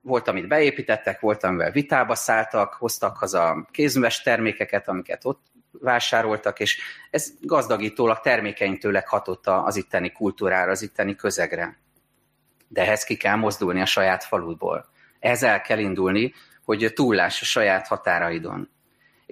volt, 0.00 0.28
amit 0.28 0.48
beépítettek, 0.48 1.20
volt, 1.20 1.44
amivel 1.44 1.70
vitába 1.70 2.14
szálltak, 2.14 2.72
hoztak 2.72 3.16
haza 3.16 3.66
kézműves 3.70 4.22
termékeket, 4.22 4.88
amiket 4.88 5.24
ott 5.24 5.40
vásároltak, 5.70 6.60
és 6.60 6.80
ez 7.10 7.32
gazdagítólag, 7.40 8.20
termékeintőleg 8.20 9.08
hatott 9.08 9.46
az 9.46 9.76
itteni 9.76 10.12
kultúrára, 10.12 10.70
az 10.70 10.82
itteni 10.82 11.16
közegre. 11.16 11.78
De 12.68 12.80
ehhez 12.80 13.04
ki 13.04 13.16
kell 13.16 13.36
mozdulni 13.36 13.80
a 13.80 13.86
saját 13.86 14.24
faludból. 14.24 14.86
Ehhez 15.18 15.42
el 15.42 15.60
kell 15.60 15.78
indulni, 15.78 16.34
hogy 16.64 16.92
túllás 16.94 17.40
a 17.40 17.44
saját 17.44 17.86
határaidon. 17.86 18.70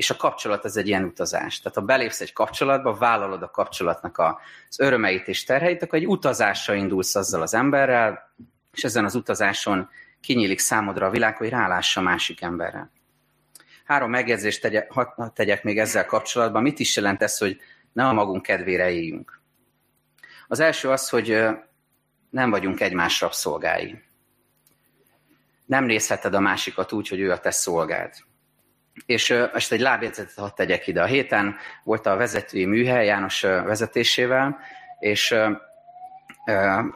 És 0.00 0.10
a 0.10 0.16
kapcsolat 0.16 0.64
az 0.64 0.76
egy 0.76 0.86
ilyen 0.86 1.04
utazás. 1.04 1.60
Tehát 1.60 1.78
ha 1.78 1.84
belépsz 1.84 2.20
egy 2.20 2.32
kapcsolatba, 2.32 2.94
vállalod 2.94 3.42
a 3.42 3.50
kapcsolatnak 3.50 4.18
az 4.18 4.80
örömeit 4.80 5.28
és 5.28 5.44
terheit, 5.44 5.82
akkor 5.82 5.98
egy 5.98 6.06
utazásra 6.06 6.74
indulsz 6.74 7.14
azzal 7.14 7.42
az 7.42 7.54
emberrel, 7.54 8.32
és 8.72 8.84
ezen 8.84 9.04
az 9.04 9.14
utazáson 9.14 9.88
kinyílik 10.20 10.58
számodra 10.58 11.06
a 11.06 11.10
világ, 11.10 11.36
hogy 11.36 11.48
rálássa 11.48 12.00
másik 12.00 12.42
emberre. 12.42 12.90
Három 13.84 14.10
megjegyzést 14.10 14.60
tegye, 14.60 14.86
tegyek 15.34 15.62
még 15.62 15.78
ezzel 15.78 16.06
kapcsolatban. 16.06 16.62
Mit 16.62 16.78
is 16.78 16.96
jelent 16.96 17.22
ez, 17.22 17.38
hogy 17.38 17.60
ne 17.92 18.06
a 18.06 18.12
magunk 18.12 18.42
kedvére 18.42 18.90
éljünk? 18.90 19.40
Az 20.48 20.60
első 20.60 20.88
az, 20.88 21.08
hogy 21.08 21.46
nem 22.30 22.50
vagyunk 22.50 22.80
egymás 22.80 23.20
rabszolgái. 23.20 24.02
Nem 25.66 25.84
nézheted 25.84 26.34
a 26.34 26.40
másikat 26.40 26.92
úgy, 26.92 27.08
hogy 27.08 27.20
ő 27.20 27.30
a 27.30 27.38
te 27.38 27.50
szolgád. 27.50 28.28
És 29.06 29.34
most 29.52 29.72
egy 29.72 29.80
lábjegyzetet 29.80 30.34
hadd 30.34 30.54
tegyek 30.54 30.86
ide. 30.86 31.02
A 31.02 31.06
héten 31.06 31.56
volt 31.84 32.06
a 32.06 32.16
vezetői 32.16 32.64
műhely 32.64 33.06
János 33.06 33.40
vezetésével, 33.40 34.58
és 34.98 35.34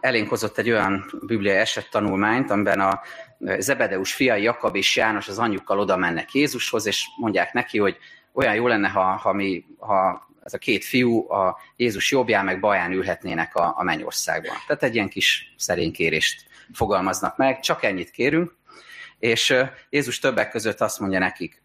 elénk 0.00 0.28
hozott 0.28 0.58
egy 0.58 0.70
olyan 0.70 1.04
bibliai 1.26 1.56
eset 1.56 1.90
tanulmányt, 1.90 2.50
amiben 2.50 2.80
a 2.80 3.00
Zebedeus 3.58 4.14
fiai 4.14 4.42
Jakab 4.42 4.76
és 4.76 4.96
János 4.96 5.28
az 5.28 5.38
anyjukkal 5.38 5.78
oda 5.78 5.96
mennek 5.96 6.32
Jézushoz, 6.32 6.86
és 6.86 7.06
mondják 7.16 7.52
neki, 7.52 7.78
hogy 7.78 7.96
olyan 8.32 8.54
jó 8.54 8.66
lenne, 8.66 8.88
ha, 8.88 9.02
ha, 9.02 9.32
mi, 9.32 9.64
ha 9.78 10.28
ez 10.44 10.54
a 10.54 10.58
két 10.58 10.84
fiú 10.84 11.30
a 11.32 11.60
Jézus 11.76 12.10
jobbján 12.10 12.44
meg 12.44 12.60
baján 12.60 12.92
ülhetnének 12.92 13.54
a, 13.54 13.74
a 13.76 13.82
mennyországban. 13.82 14.56
Tehát 14.66 14.82
egy 14.82 14.94
ilyen 14.94 15.08
kis 15.08 15.54
szerénykérést 15.56 16.44
fogalmaznak 16.72 17.36
meg, 17.36 17.60
csak 17.60 17.82
ennyit 17.82 18.10
kérünk, 18.10 18.56
és 19.18 19.54
Jézus 19.90 20.18
többek 20.18 20.50
között 20.50 20.80
azt 20.80 21.00
mondja 21.00 21.18
nekik, 21.18 21.62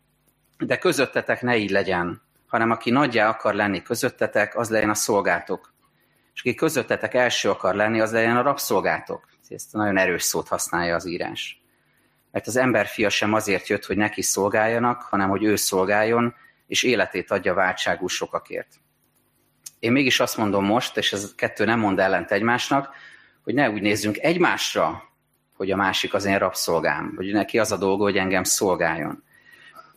de 0.60 0.78
közöttetek 0.78 1.42
ne 1.42 1.58
így 1.58 1.70
legyen, 1.70 2.22
hanem 2.48 2.72
aki 2.72 2.90
nagyjá 2.90 3.30
akar 3.30 3.54
lenni 3.54 3.82
közöttetek, 3.82 4.58
az 4.58 4.70
legyen 4.70 4.90
a 4.90 4.94
szolgátok. 4.94 5.74
És 6.34 6.40
aki 6.40 6.54
közöttetek 6.54 7.14
első 7.14 7.50
akar 7.50 7.76
lenni, 7.76 8.00
az 8.00 8.12
legyen 8.12 8.38
a 8.38 8.42
rabszolgátok. 8.42 9.28
Ezt 9.50 9.74
nagyon 9.74 9.98
erős 9.98 10.24
szót 10.24 10.48
használja 10.48 10.96
az 10.96 11.08
írás. 11.08 11.62
Mert 12.32 12.48
az 12.48 12.56
emberfia 12.56 13.10
sem 13.10 13.34
azért 13.34 13.68
jött, 13.68 13.86
hogy 13.86 13.98
neki 13.98 14.22
szolgáljanak, 14.22 15.02
hanem 15.02 15.30
hogy 15.30 15.44
ő 15.44 15.56
szolgáljon, 15.56 16.36
és 16.68 16.84
életét 16.84 17.32
adja 17.32 17.54
váltságú 17.54 18.08
sokakért. 18.08 18.80
Én 19.80 19.92
mégis 19.92 20.20
azt 20.20 20.38
mondom 20.38 20.66
most, 20.66 20.98
és 20.98 21.14
ez 21.14 21.36
kettő 21.36 21.66
nem 21.66 21.80
mond 21.80 22.00
ellent 22.00 22.32
egymásnak, 22.32 22.90
hogy 23.44 23.54
ne 23.54 23.70
úgy 23.70 23.82
nézzünk 23.82 24.18
egymásra, 24.18 25.04
hogy 25.56 25.72
a 25.72 25.76
másik 25.76 26.14
az 26.14 26.26
én 26.26 26.38
rabszolgám, 26.38 27.14
hogy 27.16 27.32
neki 27.32 27.60
az 27.60 27.72
a 27.72 27.78
dolga, 27.78 28.04
hogy 28.04 28.18
engem 28.18 28.44
szolgáljon. 28.44 29.24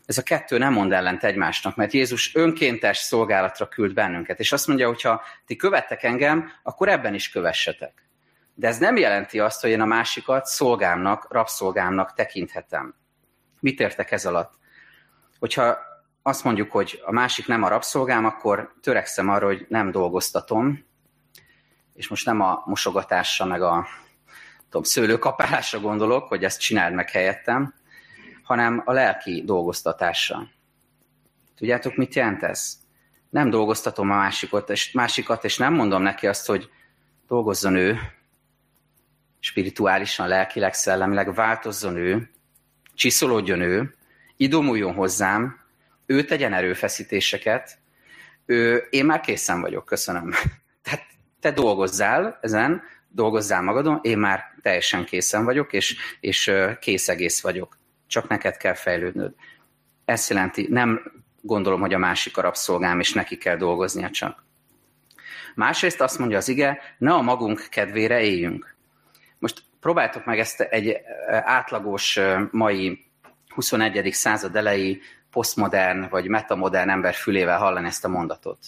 Ez 0.07 0.19
a 0.19 0.23
kettő 0.23 0.59
nem 0.59 0.73
mond 0.73 0.93
ellent 0.93 1.25
egymásnak, 1.25 1.77
mert 1.77 1.93
Jézus 1.93 2.35
önkéntes 2.35 2.99
szolgálatra 2.99 3.69
küld 3.69 3.95
bennünket, 3.95 4.39
és 4.39 4.53
azt 4.53 4.67
mondja, 4.67 4.87
hogy 4.87 5.03
ha 5.03 5.23
ti 5.47 5.57
követtek 5.57 6.03
engem, 6.03 6.51
akkor 6.63 6.89
ebben 6.89 7.15
is 7.15 7.31
kövessetek. 7.31 8.09
De 8.55 8.69
ez 8.69 8.79
nem 8.79 8.97
jelenti 8.97 9.39
azt, 9.39 9.61
hogy 9.61 9.71
én 9.71 9.81
a 9.81 9.85
másikat 9.85 10.47
szolgámnak, 10.47 11.33
rabszolgámnak 11.33 12.15
tekinthetem. 12.15 12.95
Mit 13.61 13.81
értek 13.81 14.11
ez 14.11 14.27
alatt? 14.27 14.53
Hogyha 15.39 15.79
azt 16.23 16.45
mondjuk, 16.45 16.71
hogy 16.71 17.03
a 17.05 17.13
másik 17.13 17.47
nem 17.47 17.63
a 17.63 17.69
rabszolgám, 17.69 18.25
akkor 18.25 18.75
törekszem 18.83 19.29
arra, 19.29 19.47
hogy 19.47 19.67
nem 19.69 19.91
dolgoztatom, 19.91 20.85
és 21.95 22.09
most 22.09 22.27
nem 22.27 22.41
a 22.41 22.63
mosogatásra, 22.65 23.45
meg 23.45 23.63
a 23.63 23.87
tudom, 24.65 24.83
szőlőkapálásra 24.83 25.81
gondolok, 25.81 26.29
hogy 26.29 26.45
ezt 26.45 26.61
csináld 26.61 26.95
meg 26.95 27.11
helyettem, 27.11 27.75
hanem 28.53 28.83
a 28.85 28.93
lelki 28.93 29.43
dolgoztatásra. 29.45 30.49
Tudjátok, 31.57 31.97
mit 31.97 32.15
jelent 32.15 32.43
ez? 32.43 32.79
Nem 33.31 33.51
dolgoztatom 33.51 34.11
a 34.11 34.17
másikat, 34.17 34.71
és, 34.71 34.93
másikat, 34.93 35.45
és 35.45 35.57
nem 35.57 35.75
mondom 35.75 36.03
neki 36.03 36.27
azt, 36.27 36.47
hogy 36.47 36.71
dolgozzon 37.27 37.77
ő, 37.77 37.99
spirituálisan, 39.41 40.29
lelkileg, 40.29 40.75
szellemileg, 40.75 41.35
változzon 41.35 41.97
ő, 41.97 42.31
csiszolódjon 42.95 43.61
ő, 43.61 43.95
idomuljon 44.37 44.95
hozzám, 44.95 45.61
ő 46.07 46.25
tegyen 46.25 46.53
erőfeszítéseket, 46.53 47.79
ő, 48.47 48.87
én 48.91 49.05
már 49.05 49.21
készen 49.21 49.61
vagyok, 49.61 49.85
köszönöm. 49.85 50.31
Tehát 50.85 51.07
te 51.41 51.51
dolgozzál 51.51 52.39
ezen, 52.41 52.83
dolgozzál 53.09 53.63
magadon, 53.63 53.99
én 54.03 54.19
már 54.19 54.45
teljesen 54.63 55.05
készen 55.05 55.45
vagyok, 55.45 55.73
és, 55.73 55.97
és 56.21 56.53
kész 56.81 57.09
egész 57.09 57.41
vagyok. 57.41 57.81
Csak 58.13 58.29
neked 58.29 58.57
kell 58.57 58.75
fejlődnöd. 58.75 59.35
Ezt 60.05 60.31
jelenti, 60.31 60.67
nem 60.71 61.13
gondolom, 61.41 61.81
hogy 61.81 61.95
a 61.95 61.99
másik 61.99 62.37
a 62.37 62.41
rabszolgám, 62.41 63.01
és 63.01 63.13
neki 63.13 63.37
kell 63.37 63.57
dolgoznia 63.57 64.11
csak. 64.11 64.45
Másrészt 65.55 66.01
azt 66.01 66.19
mondja 66.19 66.37
az 66.37 66.49
ige, 66.49 66.81
ne 66.99 67.13
a 67.13 67.23
magunk 67.23 67.67
kedvére 67.71 68.21
éljünk. 68.21 68.77
Most 69.39 69.63
próbáltok 69.81 70.25
meg 70.25 70.39
ezt 70.39 70.61
egy 70.61 70.97
átlagos 71.29 72.19
mai 72.51 73.05
21. 73.49 74.13
század 74.13 74.57
elejé 74.57 75.01
posztmodern 75.31 76.09
vagy 76.09 76.29
metamodern 76.29 76.91
ember 76.91 77.15
fülével 77.15 77.59
hallani 77.59 77.87
ezt 77.87 78.05
a 78.05 78.09
mondatot. 78.09 78.59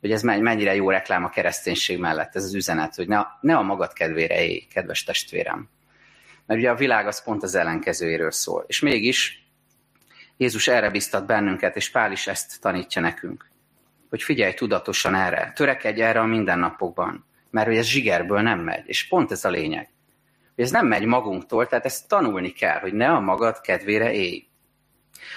Hogy 0.00 0.12
ez 0.12 0.22
mennyire 0.22 0.74
jó 0.74 0.90
reklám 0.90 1.24
a 1.24 1.28
kereszténység 1.28 1.98
mellett, 1.98 2.36
ez 2.36 2.44
az 2.44 2.54
üzenet, 2.54 2.94
hogy 2.94 3.08
ne, 3.08 3.20
ne 3.40 3.56
a 3.56 3.62
magad 3.62 3.92
kedvére 3.92 4.44
élj, 4.44 4.58
kedves 4.58 5.04
testvérem. 5.04 5.68
Mert 6.46 6.60
ugye 6.60 6.70
a 6.70 6.74
világ 6.74 7.06
az 7.06 7.22
pont 7.22 7.42
az 7.42 7.54
ellenkezőjéről 7.54 8.30
szól. 8.30 8.64
És 8.66 8.80
mégis 8.80 9.46
Jézus 10.36 10.68
erre 10.68 10.90
biztat 10.90 11.26
bennünket, 11.26 11.76
és 11.76 11.90
Pál 11.90 12.12
is 12.12 12.26
ezt 12.26 12.60
tanítja 12.60 13.02
nekünk. 13.02 13.50
Hogy 14.08 14.22
figyelj 14.22 14.54
tudatosan 14.54 15.14
erre, 15.14 15.52
törekedj 15.54 16.02
erre 16.02 16.20
a 16.20 16.24
mindennapokban, 16.24 17.26
mert 17.50 17.66
hogy 17.66 17.76
ez 17.76 17.86
zsigerből 17.86 18.40
nem 18.40 18.60
megy. 18.60 18.82
És 18.86 19.08
pont 19.08 19.30
ez 19.30 19.44
a 19.44 19.50
lényeg. 19.50 19.88
Hogy 20.54 20.64
ez 20.64 20.70
nem 20.70 20.86
megy 20.86 21.04
magunktól, 21.04 21.66
tehát 21.66 21.84
ezt 21.84 22.08
tanulni 22.08 22.52
kell, 22.52 22.78
hogy 22.78 22.92
ne 22.92 23.10
a 23.10 23.20
magad 23.20 23.60
kedvére 23.60 24.12
élj 24.12 24.46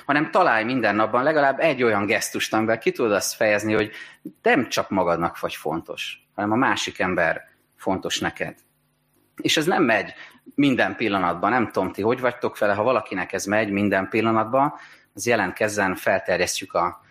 hanem 0.06 0.32
találj 0.32 0.63
minden 0.63 0.95
napban 0.95 1.24
legalább 1.24 1.60
egy 1.60 1.84
olyan 1.84 2.06
gesztust, 2.06 2.54
amivel 2.54 2.78
ki 2.78 2.91
tudod 2.91 3.12
azt 3.12 3.36
fejezni, 3.36 3.74
hogy 3.74 3.91
nem 4.41 4.69
csak 4.69 4.89
magadnak 4.89 5.39
vagy 5.39 5.56
fontos, 5.56 6.28
hanem 6.36 6.52
a 6.52 6.56
másik 6.56 7.00
ember 7.00 7.48
fontos 7.76 8.19
neked. 8.19 8.56
És 9.41 9.58
ez 9.58 9.65
nem 9.65 9.84
megy 9.84 10.13
minden 10.56 10.96
pillanatban, 10.96 11.52
nem 11.52 11.72
tudom 11.72 11.92
ti, 11.92 12.02
hogy 12.02 12.20
vagytok 12.20 12.58
vele, 12.58 12.74
ha 12.74 12.84
valakinek 12.84 13.34
ez 13.34 13.46
megy 13.46 13.72
minden 13.72 14.10
pillanatban, 14.10 14.74
az 15.14 15.26
jelentkezzen, 15.26 15.96
felterjesztjük 15.96 16.74
a 16.74 17.02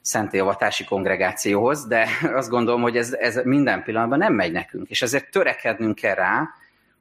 szentélyavatási 0.00 0.84
kongregációhoz, 0.84 1.86
de 1.86 2.08
azt 2.40 2.48
gondolom, 2.48 2.82
hogy 2.82 2.96
ez, 2.96 3.12
ez 3.12 3.40
minden 3.44 3.82
pillanatban 3.82 4.18
nem 4.18 4.34
megy 4.34 4.52
nekünk, 4.52 4.88
és 4.88 5.02
ezért 5.02 5.30
törekednünk 5.30 5.94
kell 5.94 6.14
rá, 6.14 6.48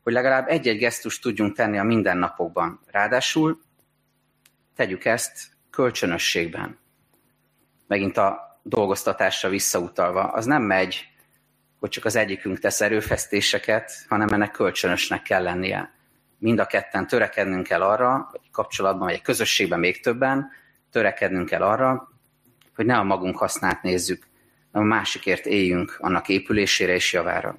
hogy 0.04 0.14
legalább 0.14 0.48
egy-egy 0.48 0.78
gesztust 0.78 1.22
tudjunk 1.22 1.56
tenni 1.56 1.78
a 1.78 1.84
mindennapokban. 1.84 2.80
Ráadásul 2.92 3.60
tegyük 4.76 5.06
ezt 5.06 5.48
kölcsönösségben. 5.70 6.78
Megint 7.88 8.18
a 8.18 8.60
dolgoztatásra 8.64 9.50
visszautalva, 9.50 10.24
az 10.24 10.46
nem 10.46 10.62
megy, 10.62 11.08
hogy 11.80 11.90
csak 11.90 12.06
az 12.06 12.16
egyikünk 12.16 12.60
tesz 12.60 12.82
erőfesztéseket, 12.82 14.06
hanem 14.08 14.28
ennek 14.28 14.52
kölcsönösnek 14.52 15.22
kell 15.22 15.44
lennie. 15.44 15.92
Mind 16.38 16.60
a 16.60 16.66
ketten 16.66 17.08
törekednünk 17.08 17.68
kell 17.68 17.82
arra, 17.82 18.30
vagy 18.32 18.42
kapcsolatban, 18.52 19.08
vagy 19.08 19.16
egy 19.16 19.22
közösségben 19.22 19.80
még 19.80 20.02
többen, 20.02 20.52
törekednünk 20.92 21.50
kell 21.50 21.62
arra, 21.62 22.12
hogy 22.76 22.86
ne 22.86 22.98
a 22.98 23.04
magunk 23.04 23.38
hasznát 23.38 23.82
nézzük, 23.82 24.28
hanem 24.72 24.92
a 24.92 24.96
másikért 24.96 25.46
éljünk 25.46 25.96
annak 26.00 26.30
épülésére 26.30 26.94
és 26.94 27.14
javára. 27.14 27.58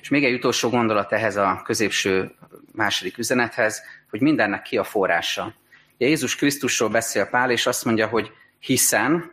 És 0.00 0.08
még 0.08 0.24
egy 0.24 0.34
utolsó 0.34 0.68
gondolat 0.68 1.12
ehhez 1.12 1.36
a 1.36 1.60
középső 1.64 2.34
második 2.72 3.18
üzenethez, 3.18 3.82
hogy 4.10 4.20
mindennek 4.20 4.62
ki 4.62 4.76
a 4.76 4.84
forrása. 4.84 5.54
Jézus 5.98 6.36
Krisztusról 6.36 6.88
beszél 6.88 7.26
Pál, 7.26 7.50
és 7.50 7.66
azt 7.66 7.84
mondja, 7.84 8.06
hogy 8.06 8.30
hiszen 8.58 9.32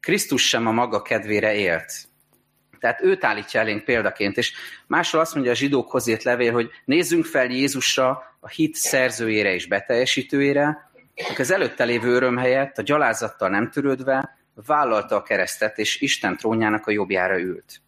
Krisztus 0.00 0.48
sem 0.48 0.66
a 0.66 0.72
maga 0.72 1.02
kedvére 1.02 1.54
élt. 1.54 1.92
Tehát 2.86 3.02
őt 3.02 3.24
állítja 3.24 3.60
elénk 3.60 3.84
példaként, 3.84 4.36
és 4.36 4.52
máshol 4.86 5.20
azt 5.20 5.34
mondja 5.34 5.52
a 5.52 5.54
zsidókhoz 5.54 6.06
írt 6.06 6.22
levél, 6.22 6.52
hogy 6.52 6.70
nézzünk 6.84 7.24
fel 7.24 7.44
Jézusra, 7.44 8.36
a 8.40 8.48
hit 8.48 8.74
szerzőjére 8.74 9.54
és 9.54 9.66
beteljesítőjére, 9.66 10.90
aki 11.30 11.40
az 11.40 11.50
előtte 11.50 11.84
lévő 11.84 12.14
öröm 12.14 12.36
helyett, 12.36 12.78
a 12.78 12.82
gyalázattal 12.82 13.48
nem 13.48 13.70
törődve, 13.70 14.38
vállalta 14.66 15.16
a 15.16 15.22
keresztet, 15.22 15.78
és 15.78 16.00
Isten 16.00 16.36
trónjának 16.36 16.86
a 16.86 16.90
jobbjára 16.90 17.40
ült. 17.40 17.80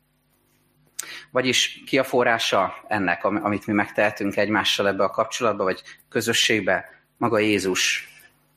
Vagyis 1.31 1.83
ki 1.87 1.99
a 1.99 2.05
forrása 2.05 2.75
ennek, 2.89 3.25
amit 3.25 3.67
mi 3.67 3.73
megtehetünk 3.73 4.37
egymással 4.37 4.89
ebbe 4.89 5.05
a 5.05 5.11
kapcsolatba, 5.11 5.65
vagy 5.65 5.83
közösségbe? 6.09 7.03
Maga 7.17 7.39
Jézus 7.39 8.09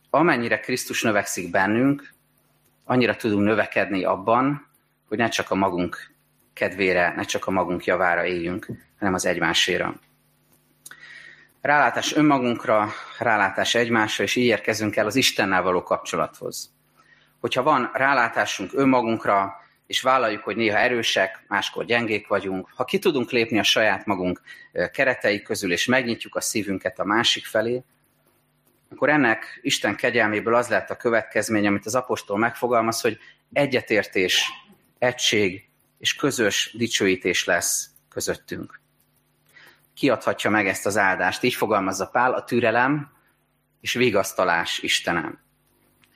amennyire 0.10 0.60
Krisztus 0.60 1.02
növekszik 1.02 1.52
bennünk, 1.52 2.14
annyira 2.86 3.16
tudunk 3.16 3.44
növekedni 3.44 4.04
abban, 4.04 4.70
hogy 5.12 5.20
ne 5.20 5.30
csak 5.30 5.52
a 5.52 5.56
magunk 5.56 6.11
kedvére, 6.62 7.14
ne 7.16 7.24
csak 7.24 7.48
a 7.48 7.52
magunk 7.52 7.86
javára 7.86 8.26
éljünk, 8.26 8.68
hanem 9.00 9.14
az 9.14 9.26
egymáséra. 9.26 9.96
Rálátás 11.62 12.16
önmagunkra, 12.16 12.90
rálátás 13.20 13.76
egymásra, 13.76 14.24
és 14.24 14.36
így 14.36 14.46
érkezünk 14.46 14.96
el 14.96 15.06
az 15.06 15.16
Istennel 15.16 15.62
való 15.62 15.84
kapcsolathoz. 15.84 16.74
Hogyha 17.40 17.64
van 17.64 17.92
rálátásunk 17.94 18.72
önmagunkra, 18.74 19.62
és 19.88 20.02
vállaljuk, 20.02 20.44
hogy 20.44 20.56
néha 20.56 20.78
erősek, 20.78 21.44
máskor 21.48 21.86
gyengék 21.86 22.28
vagyunk, 22.28 22.70
ha 22.76 22.86
ki 22.86 23.00
tudunk 23.00 23.32
lépni 23.32 23.60
a 23.60 23.64
saját 23.64 24.06
magunk 24.06 24.42
keretei 24.92 25.42
közül, 25.42 25.72
és 25.72 25.86
megnyitjuk 25.86 26.36
a 26.36 26.42
szívünket 26.42 27.00
a 27.00 27.06
másik 27.06 27.46
felé, 27.46 27.84
akkor 28.92 29.10
ennek 29.10 29.60
Isten 29.62 29.96
kegyelméből 29.96 30.56
az 30.56 30.68
lett 30.68 30.90
a 30.90 30.98
következmény, 30.98 31.68
amit 31.68 31.86
az 31.86 31.96
apostol 31.96 32.38
megfogalmaz, 32.38 33.02
hogy 33.02 33.18
egyetértés, 33.54 34.52
egység 35.00 35.71
és 36.02 36.16
közös 36.16 36.76
dicsőítés 36.78 37.46
lesz 37.46 37.90
közöttünk. 38.10 38.80
Kiadhatja 39.94 40.50
meg 40.50 40.68
ezt 40.68 40.86
az 40.86 40.98
áldást, 40.98 41.44
így 41.44 41.54
fogalmazza 41.54 42.08
Pál, 42.08 42.34
a 42.34 42.44
türelem 42.44 43.12
és 43.82 43.94
vigasztalás 43.94 44.80
Istenem. 44.80 45.40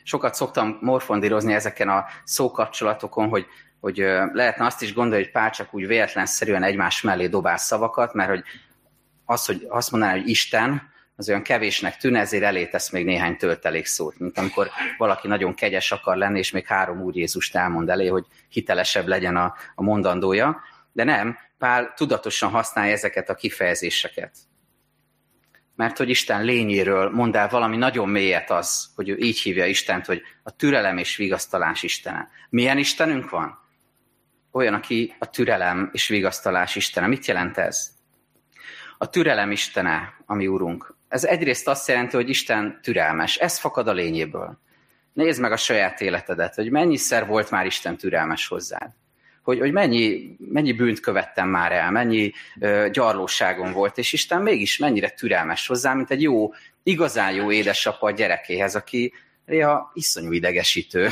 Sokat 0.04 0.36
szoktam 0.36 0.78
morfondírozni 0.82 1.54
ezeken 1.54 1.89
a 1.89 2.06
szókapcsolatokon, 2.24 3.28
hogy, 3.30 3.45
hogy 3.80 3.98
lehetne 4.32 4.65
azt 4.65 4.82
is 4.82 4.93
gondolni, 4.93 5.24
hogy 5.24 5.32
Pál 5.32 5.50
csak 5.50 5.74
úgy 5.74 5.88
véletlenszerűen 5.88 6.63
egymás 6.63 7.02
mellé 7.02 7.28
dobál 7.28 7.58
szavakat, 7.58 8.13
mert 8.13 8.30
hogy 8.30 8.43
az, 9.26 9.45
hogy 9.45 9.65
azt 9.69 9.91
mondaná, 9.91 10.12
hogy 10.12 10.28
Isten, 10.28 10.93
az 11.15 11.30
olyan 11.30 11.41
kevésnek 11.41 11.97
tűn, 11.97 12.15
ezért 12.15 12.43
elé 12.43 12.65
tesz 12.65 12.89
még 12.89 13.06
néhány 13.06 13.38
töltelék 13.38 13.86
szót, 13.86 14.19
mint 14.19 14.38
amikor 14.38 14.69
valaki 14.97 15.28
nagyon 15.28 15.54
kegyes 15.54 15.91
akar 15.91 16.17
lenni, 16.17 16.38
és 16.38 16.51
még 16.51 16.65
három 16.65 17.01
Úr 17.01 17.15
Jézust 17.15 17.56
elmond 17.56 17.89
elé, 17.89 18.08
hogy 18.08 18.25
hitelesebb 18.49 19.08
legyen 19.08 19.36
a, 19.36 19.56
a 19.75 19.84
mondandója. 19.84 20.62
De 20.91 21.04
nem, 21.04 21.38
Pál 21.58 21.93
tudatosan 21.95 22.49
használja 22.49 22.93
ezeket 22.93 23.30
a 23.30 23.36
kifejezéseket. 23.36 24.38
Mert 25.75 25.97
hogy 25.97 26.10
Isten 26.10 26.43
lényéről 26.43 27.10
mond 27.10 27.36
el 27.36 27.47
valami 27.49 27.78
nagyon 27.78 28.10
mélyet 28.10 28.51
az, 28.51 28.89
hogy 28.95 29.10
ő 29.10 29.17
így 29.17 29.39
hívja 29.39 29.65
Istent, 29.65 30.06
hogy 30.06 30.21
a 30.43 30.56
türelem 30.56 30.97
és 30.97 31.15
vigasztalás 31.15 31.84
Istene. 31.84 32.30
Milyen 32.49 32.78
Istenünk 32.78 33.30
van? 33.30 33.60
Olyan, 34.51 34.73
aki 34.73 35.15
a 35.19 35.30
türelem 35.30 35.89
és 35.93 36.08
vigasztalás 36.08 36.75
Istene. 36.75 37.08
Mit 37.08 37.25
jelent 37.25 37.58
ez? 37.58 37.95
A 38.97 39.10
türelem 39.10 39.51
Istene, 39.51 40.13
ami 40.25 40.47
Úrunk. 40.47 40.95
Ez 41.15 41.23
egyrészt 41.23 41.67
azt 41.67 41.88
jelenti, 41.88 42.15
hogy 42.15 42.30
Isten 42.30 42.80
türelmes. 42.82 43.38
Ez 43.38 43.58
fakad 43.58 43.88
a 43.88 43.93
lényéből. 43.93 44.60
Nézd 45.13 45.41
meg 45.41 45.51
a 45.51 45.58
saját 45.58 46.01
életedet, 46.01 46.56
hogy 46.56 46.71
mennyiszer 46.71 47.28
volt 47.28 47.49
már 47.49 47.65
Isten 47.65 47.97
türelmes 47.97 48.47
hozzád 48.47 48.91
hogy, 49.43 49.60
hogy 49.60 49.71
mennyi, 49.71 50.36
mennyi 50.38 50.71
bűnt 50.71 50.99
követtem 50.99 51.47
már 51.47 51.71
el, 51.71 51.91
mennyi 51.91 52.32
ö, 52.60 52.88
gyarlóságom 52.91 53.71
volt, 53.71 53.97
és 53.97 54.13
Isten 54.13 54.41
mégis 54.41 54.78
mennyire 54.78 55.10
türelmes 55.10 55.67
hozzá, 55.67 55.93
mint 55.93 56.12
egy 56.12 56.21
jó, 56.21 56.54
igazán 56.84 57.34
jó 57.34 57.51
édesapa 57.51 58.08
a 58.08 58.12
gyerekéhez, 58.12 58.75
aki 58.75 59.13
ja, 59.45 59.91
iszonyú 59.93 60.32
idegesítő, 60.32 61.10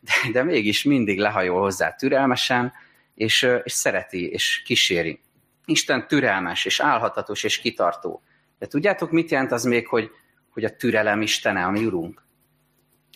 de, 0.00 0.30
de 0.32 0.42
mégis 0.42 0.82
mindig 0.82 1.18
lehajol 1.18 1.60
hozzá 1.60 1.94
türelmesen, 1.94 2.72
és, 3.14 3.48
és 3.62 3.72
szereti, 3.72 4.30
és 4.30 4.62
kíséri. 4.64 5.20
Isten 5.64 6.06
türelmes, 6.06 6.64
és 6.64 6.80
álhatatos, 6.80 7.44
és 7.44 7.58
kitartó. 7.58 8.22
De 8.60 8.66
tudjátok, 8.66 9.10
mit 9.10 9.30
jelent 9.30 9.52
az 9.52 9.64
még, 9.64 9.86
hogy, 9.86 10.10
hogy 10.50 10.64
a 10.64 10.76
türelem 10.76 11.22
Istene, 11.22 11.64
a 11.64 11.70
mi 11.70 11.84
Urunk? 11.84 12.22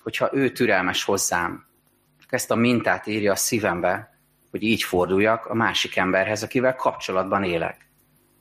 Hogyha 0.02 0.30
ő 0.32 0.50
türelmes 0.50 1.04
hozzám, 1.04 1.66
ezt 2.34 2.50
a 2.50 2.54
mintát 2.54 3.06
írja 3.06 3.32
a 3.32 3.36
szívembe, 3.36 4.18
hogy 4.50 4.62
így 4.62 4.82
forduljak 4.82 5.46
a 5.46 5.54
másik 5.54 5.96
emberhez, 5.96 6.42
akivel 6.42 6.74
kapcsolatban 6.74 7.44
élek. 7.44 7.88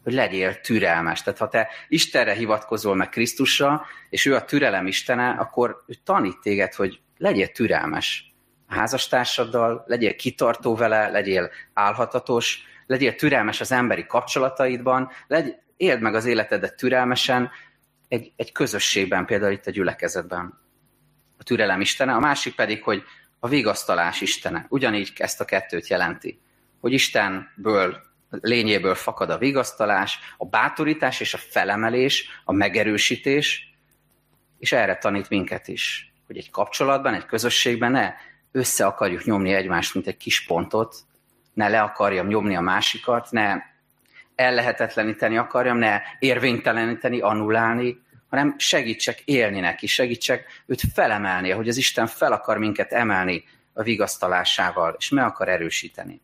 Hogy 0.04 0.14
legyél 0.14 0.62
türelmes. 0.62 1.24
Tehát 1.24 1.40
ha 1.40 1.48
te 1.48 1.68
Istenre 1.88 2.34
hivatkozol 2.34 2.96
meg 2.96 3.10
Krisztusra, 3.10 3.86
és 4.10 4.26
ő 4.26 4.36
a 4.36 4.46
türelem 4.46 4.88
Istene, 4.88 5.30
akkor 5.30 5.84
ő 5.88 5.94
tanít 6.04 6.40
téged, 6.42 6.74
hogy 6.74 7.00
legyél 7.18 7.48
türelmes 7.48 8.34
a 8.68 8.74
házastársaddal, 8.74 9.84
legyél 9.88 10.16
kitartó 10.16 10.76
vele, 10.76 11.10
legyél 11.10 11.50
álhatatos, 11.74 12.64
legyél 12.86 13.16
türelmes 13.16 13.62
az 13.62 13.72
emberi 13.72 14.06
kapcsolataidban, 14.06 15.10
legy, 15.28 15.56
éld 15.84 16.02
meg 16.02 16.16
az 16.16 16.26
életedet 16.26 16.76
türelmesen, 16.76 17.52
egy, 18.08 18.32
egy 18.36 18.52
közösségben, 18.52 19.26
például 19.26 19.52
itt 19.52 19.68
a 19.68 19.72
gyülekezetben. 19.72 20.60
A 21.38 21.44
türelem 21.44 21.82
Istene. 21.82 22.14
A 22.14 22.20
másik 22.20 22.56
pedig, 22.56 22.84
hogy 22.84 23.04
a 23.40 23.48
vigasztalás 23.48 24.22
Istene. 24.22 24.66
Ugyanígy 24.70 25.14
ezt 25.18 25.42
a 25.42 25.46
kettőt 25.46 25.88
jelenti. 25.88 26.40
Hogy 26.80 26.94
Istenből, 26.94 28.02
lényéből 28.30 28.96
fakad 28.96 29.30
a 29.30 29.38
vigasztalás, 29.38 30.20
a 30.38 30.46
bátorítás 30.46 31.20
és 31.20 31.34
a 31.34 31.38
felemelés, 31.38 32.42
a 32.44 32.52
megerősítés, 32.52 33.74
és 34.60 34.72
erre 34.72 34.98
tanít 34.98 35.30
minket 35.30 35.68
is. 35.68 36.14
Hogy 36.28 36.38
egy 36.38 36.52
kapcsolatban, 36.52 37.14
egy 37.14 37.26
közösségben 37.26 37.92
ne 37.92 38.14
össze 38.52 38.86
akarjuk 38.86 39.24
nyomni 39.24 39.54
egymást, 39.54 39.94
mint 39.94 40.08
egy 40.08 40.18
kis 40.18 40.46
pontot, 40.46 40.96
ne 41.54 41.68
le 41.68 41.82
akarjam 41.82 42.28
nyomni 42.28 42.56
a 42.56 42.62
másikat, 42.62 43.32
ne 43.32 43.56
ellehetetleníteni 44.36 45.38
akarjam, 45.38 45.78
ne 45.78 46.02
érvényteleníteni, 46.20 47.20
annulálni, 47.20 48.02
hanem 48.30 48.56
segítsek 48.58 49.22
élni 49.26 49.60
neki, 49.60 49.88
segítsek 49.88 50.64
őt 50.66 50.82
felemelni, 50.94 51.50
hogy 51.50 51.68
az 51.68 51.78
Isten 51.78 52.08
fel 52.08 52.32
akar 52.32 52.58
minket 52.58 52.92
emelni 52.92 53.44
a 53.74 53.84
vigasztalásával, 53.84 54.96
és 54.98 55.10
meg 55.10 55.26
akar 55.26 55.50
erősíteni. 55.50 56.22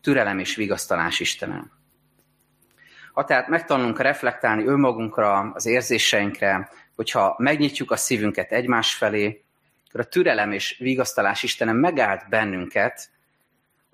Türelem 0.00 0.38
és 0.38 0.54
vigasztalás 0.56 1.20
Istenem. 1.20 1.70
Ha 3.12 3.24
tehát 3.24 3.48
megtanulunk 3.48 4.00
reflektálni 4.00 4.64
önmagunkra, 4.64 5.38
az 5.54 5.66
érzéseinkre, 5.66 6.70
hogyha 6.94 7.34
megnyitjuk 7.38 7.90
a 7.90 7.96
szívünket 7.96 8.52
egymás 8.52 8.94
felé, 8.94 9.44
akkor 9.88 10.00
a 10.00 10.08
türelem 10.08 10.52
és 10.52 10.76
vigasztalás 10.78 11.42
Istenem 11.42 11.76
megállt 11.76 12.28
bennünket, 12.28 13.10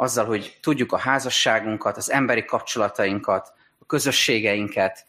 azzal, 0.00 0.26
hogy 0.26 0.58
tudjuk 0.62 0.92
a 0.92 0.98
házasságunkat, 0.98 1.96
az 1.96 2.10
emberi 2.10 2.44
kapcsolatainkat, 2.44 3.52
a 3.78 3.86
közösségeinket 3.86 5.06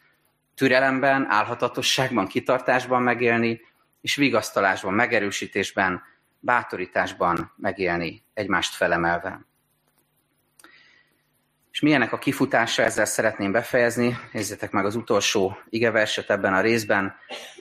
türelemben, 0.56 1.26
álhatatosságban, 1.30 2.28
kitartásban 2.28 3.02
megélni, 3.02 3.62
és 4.02 4.16
vigasztalásban, 4.16 4.94
megerősítésben, 4.94 6.02
bátorításban 6.40 7.54
megélni, 7.56 8.24
egymást 8.34 8.76
felemelve. 8.76 9.46
És 11.72 11.80
milyenek 11.80 12.14
a 12.14 12.18
kifutása, 12.18 12.84
ezzel 12.84 13.06
szeretném 13.06 13.52
befejezni. 13.52 14.18
Nézzétek 14.32 14.72
meg 14.72 14.86
az 14.86 14.96
utolsó 14.96 15.58
igeverset 15.70 16.30
ebben 16.30 16.54
a 16.54 16.62
részben, 16.62 17.16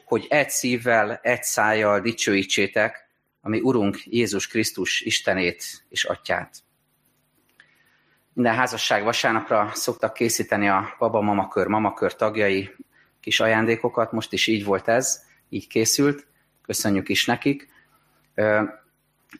hogy 0.04 0.26
egy 0.28 0.50
szívvel, 0.50 1.20
egy 1.22 1.42
szájjal 1.42 2.00
dicsőítsétek, 2.00 3.08
ami 3.40 3.60
Urunk 3.60 3.98
Jézus 4.04 4.46
Krisztus 4.46 5.00
Istenét 5.00 5.84
és 5.88 6.04
Atyát. 6.04 6.66
Minden 8.38 8.56
házasság 8.56 9.04
vasárnapra 9.04 9.70
szoktak 9.74 10.12
készíteni 10.12 10.68
a 10.68 10.94
baba-mamakör, 10.98 11.66
mamakör 11.66 12.14
tagjai 12.14 12.74
kis 13.20 13.40
ajándékokat, 13.40 14.12
most 14.12 14.32
is 14.32 14.46
így 14.46 14.64
volt 14.64 14.88
ez, 14.88 15.22
így 15.48 15.66
készült, 15.66 16.26
köszönjük 16.62 17.08
is 17.08 17.26
nekik. 17.26 17.68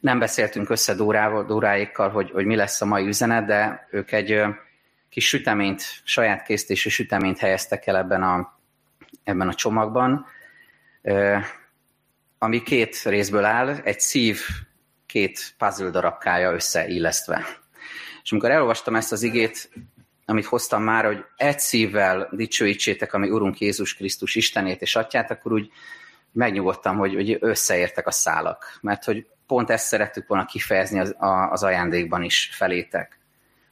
Nem 0.01 0.19
beszéltünk 0.19 0.69
össze 0.69 0.93
Dórával, 0.93 1.45
Dóráékkal, 1.45 2.09
hogy, 2.09 2.31
hogy 2.31 2.45
mi 2.45 2.55
lesz 2.55 2.81
a 2.81 2.85
mai 2.85 3.07
üzenet, 3.07 3.45
de 3.45 3.87
ők 3.91 4.11
egy 4.11 4.41
kis 5.09 5.27
süteményt, 5.27 5.83
saját 6.03 6.43
készítésű 6.43 6.89
süteményt 6.89 7.39
helyeztek 7.39 7.87
el 7.87 7.97
ebben 7.97 8.23
a, 8.23 8.59
ebben 9.23 9.47
a 9.47 9.53
csomagban, 9.53 10.25
ami 12.37 12.63
két 12.63 13.01
részből 13.03 13.45
áll, 13.45 13.69
egy 13.69 13.99
szív, 13.99 14.41
két 15.05 15.55
puzzle 15.57 15.89
darabkája 15.89 16.51
összeillesztve. 16.51 17.58
És 18.29 18.35
amikor 18.35 18.51
elolvastam 18.51 18.95
ezt 18.95 19.11
az 19.11 19.23
igét, 19.23 19.69
amit 20.25 20.45
hoztam 20.45 20.83
már, 20.83 21.05
hogy 21.05 21.23
egy 21.35 21.59
szívvel 21.59 22.29
dicsőítsétek, 22.31 23.13
ami 23.13 23.29
Urunk 23.29 23.59
Jézus 23.59 23.95
Krisztus 23.95 24.35
Istenét 24.35 24.81
és 24.81 24.95
Atyát, 24.95 25.31
akkor 25.31 25.51
úgy 25.51 25.71
megnyugodtam, 26.31 26.97
hogy, 26.97 27.13
hogy 27.13 27.37
összeértek 27.39 28.07
a 28.07 28.11
szálak. 28.11 28.77
Mert 28.81 29.03
hogy 29.03 29.27
pont 29.47 29.69
ezt 29.69 29.85
szerettük 29.85 30.27
volna 30.27 30.45
kifejezni 30.45 30.99
az, 30.99 31.15
az 31.49 31.63
ajándékban 31.63 32.23
is 32.23 32.49
felétek. 32.53 33.19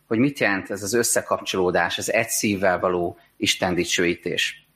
Hogy 0.07 0.17
mit 0.17 0.39
jelent 0.39 0.69
ez 0.69 0.83
az 0.83 0.93
összekapcsolódás, 0.93 1.97
az 1.97 2.11
egy 2.11 2.29
szívvel 2.29 2.79
való 2.79 3.17
Isten 3.35 3.75
dicsőítés. 3.75 4.67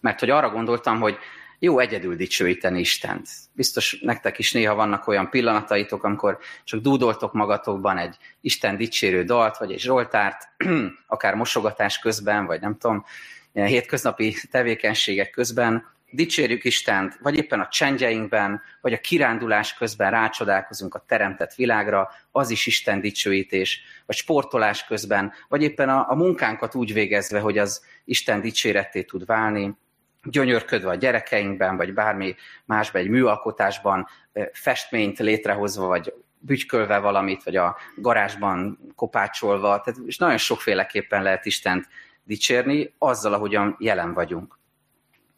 Mert 0.00 0.20
hogy 0.20 0.30
arra 0.30 0.50
gondoltam, 0.50 1.00
hogy 1.00 1.18
jó 1.62 1.78
egyedül 1.78 2.16
dicsőíteni 2.16 2.80
Istent. 2.80 3.28
Biztos 3.52 4.00
nektek 4.00 4.38
is 4.38 4.52
néha 4.52 4.74
vannak 4.74 5.06
olyan 5.06 5.30
pillanataitok, 5.30 6.04
amikor 6.04 6.38
csak 6.64 6.80
dúdoltok 6.80 7.32
magatokban 7.32 7.98
egy 7.98 8.16
Isten 8.40 8.76
dicsérő 8.76 9.24
dalt, 9.24 9.56
vagy 9.56 9.72
egy 9.72 9.80
zsoltárt, 9.80 10.48
akár 11.06 11.34
mosogatás 11.34 11.98
közben, 11.98 12.46
vagy 12.46 12.60
nem 12.60 12.76
tudom, 12.78 13.04
ilyen 13.52 13.68
hétköznapi 13.68 14.36
tevékenységek 14.50 15.30
közben, 15.30 15.86
dicsérjük 16.10 16.64
Istent, 16.64 17.18
vagy 17.22 17.36
éppen 17.36 17.60
a 17.60 17.68
csendjeinkben, 17.68 18.62
vagy 18.80 18.92
a 18.92 19.00
kirándulás 19.00 19.74
közben 19.74 20.10
rácsodálkozunk 20.10 20.94
a 20.94 21.04
teremtett 21.06 21.54
világra, 21.54 22.10
az 22.30 22.50
is 22.50 22.66
Isten 22.66 23.00
dicsőítés, 23.00 23.80
vagy 24.06 24.16
sportolás 24.16 24.84
közben, 24.84 25.32
vagy 25.48 25.62
éppen 25.62 25.88
a, 25.88 26.06
a 26.10 26.14
munkánkat 26.14 26.74
úgy 26.74 26.92
végezve, 26.92 27.40
hogy 27.40 27.58
az 27.58 27.84
Isten 28.04 28.40
dicséretté 28.40 29.02
tud 29.02 29.26
válni, 29.26 29.76
gyönyörködve 30.22 30.88
a 30.88 30.94
gyerekeinkben, 30.94 31.76
vagy 31.76 31.92
bármi 31.92 32.34
másban, 32.64 33.02
egy 33.02 33.08
műalkotásban 33.08 34.06
festményt 34.52 35.18
létrehozva, 35.18 35.86
vagy 35.86 36.14
bütykölve 36.38 36.98
valamit, 36.98 37.42
vagy 37.42 37.56
a 37.56 37.76
garázsban 37.96 38.78
kopácsolva, 38.94 39.80
tehát, 39.80 40.00
és 40.06 40.16
nagyon 40.16 40.36
sokféleképpen 40.36 41.22
lehet 41.22 41.46
Istent 41.46 41.88
dicsérni, 42.24 42.94
azzal, 42.98 43.32
ahogyan 43.32 43.76
jelen 43.78 44.14
vagyunk. 44.14 44.58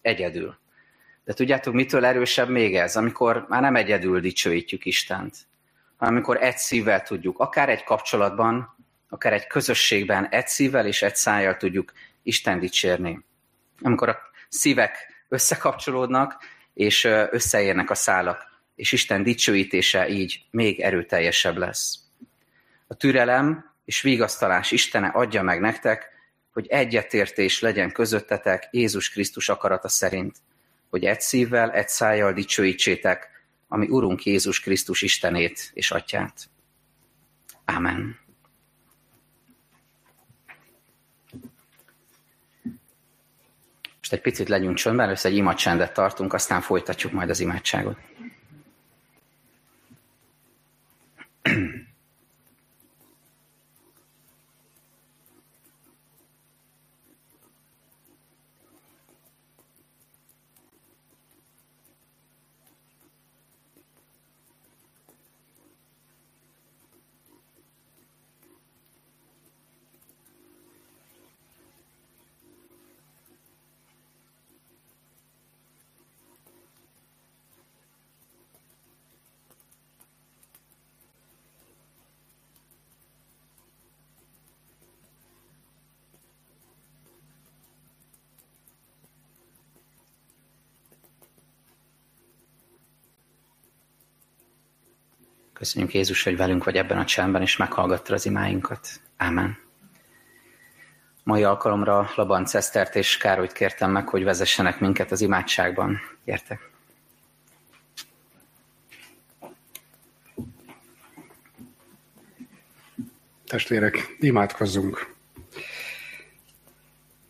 Egyedül. 0.01 0.61
De 1.25 1.33
tudjátok, 1.33 1.75
mitől 1.75 2.05
erősebb 2.05 2.49
még 2.49 2.77
ez? 2.77 2.97
Amikor 2.97 3.47
már 3.49 3.61
nem 3.61 3.77
egyedül 3.77 4.21
dicsőítjük 4.21 4.85
Istent, 4.85 5.37
hanem 5.97 6.15
amikor 6.15 6.43
egy 6.43 6.59
szívvel 6.59 7.03
tudjuk, 7.03 7.39
akár 7.39 7.69
egy 7.69 7.85
kapcsolatban, 7.85 8.77
akár 9.09 9.33
egy 9.33 9.47
közösségben 9.47 10.29
egy 10.29 10.47
szívvel 10.47 10.87
és 10.87 11.03
egy 11.03 11.17
szájjal 11.17 11.57
tudjuk 11.57 11.93
Isten 12.23 12.59
dicsérni. 12.61 13.25
Amikor 13.81 14.09
a 14.09 14.19
szívek 14.53 15.25
összekapcsolódnak, 15.29 16.45
és 16.75 17.05
összeérnek 17.31 17.91
a 17.91 17.95
szálak, 17.95 18.47
és 18.75 18.93
Isten 18.93 19.23
dicsőítése 19.23 20.09
így 20.09 20.45
még 20.51 20.81
erőteljesebb 20.81 21.57
lesz. 21.57 21.99
A 22.87 22.95
türelem 22.95 23.71
és 23.85 24.01
vigasztalás 24.01 24.71
Istene 24.71 25.09
adja 25.09 25.43
meg 25.43 25.61
nektek, 25.61 26.11
hogy 26.53 26.67
egyetértés 26.67 27.61
legyen 27.61 27.93
közöttetek 27.93 28.69
Jézus 28.71 29.11
Krisztus 29.11 29.49
akarata 29.49 29.89
szerint, 29.89 30.37
hogy 30.91 31.05
egy 31.05 31.21
szívvel, 31.21 31.73
egy 31.73 31.89
szájjal 31.89 32.33
dicsőítsétek, 32.33 33.31
ami 33.69 33.87
Urunk 33.89 34.25
Jézus 34.25 34.61
Krisztus 34.61 35.03
Istenét 35.03 35.71
és 35.75 35.91
Atyát. 35.91 36.49
Amen. 37.65 38.22
Most 44.13 44.25
egy 44.25 44.33
picit 44.33 44.49
legyünk 44.49 44.77
csöndben, 44.77 45.07
először 45.07 45.31
egy 45.31 45.37
imacsendet 45.37 45.93
tartunk, 45.93 46.33
aztán 46.33 46.61
folytatjuk 46.61 47.13
majd 47.13 47.31
az 47.31 47.41
imádságot. 47.41 47.97
Köszönjük 95.63 95.95
Jézus, 95.95 96.23
hogy 96.23 96.37
velünk 96.37 96.65
vagy 96.65 96.77
ebben 96.77 96.99
a 96.99 97.05
csendben, 97.05 97.43
és 97.43 97.57
meghallgattad 97.57 98.15
az 98.15 98.27
imáinkat. 98.27 98.89
Ámen. 99.17 99.59
Mai 101.23 101.45
alkalomra 101.45 102.11
Labanc 102.17 102.55
Esztert 102.55 102.97
és 102.97 103.17
Károlyt 103.17 103.53
kértem 103.53 103.91
meg, 103.91 104.09
hogy 104.09 104.25
vezessenek 104.25 104.81
minket 104.81 105.11
az 105.11 105.21
imádságban. 105.21 106.01
Gyertek! 106.25 106.71
Testvérek, 113.47 114.17
imádkozzunk! 114.19 115.15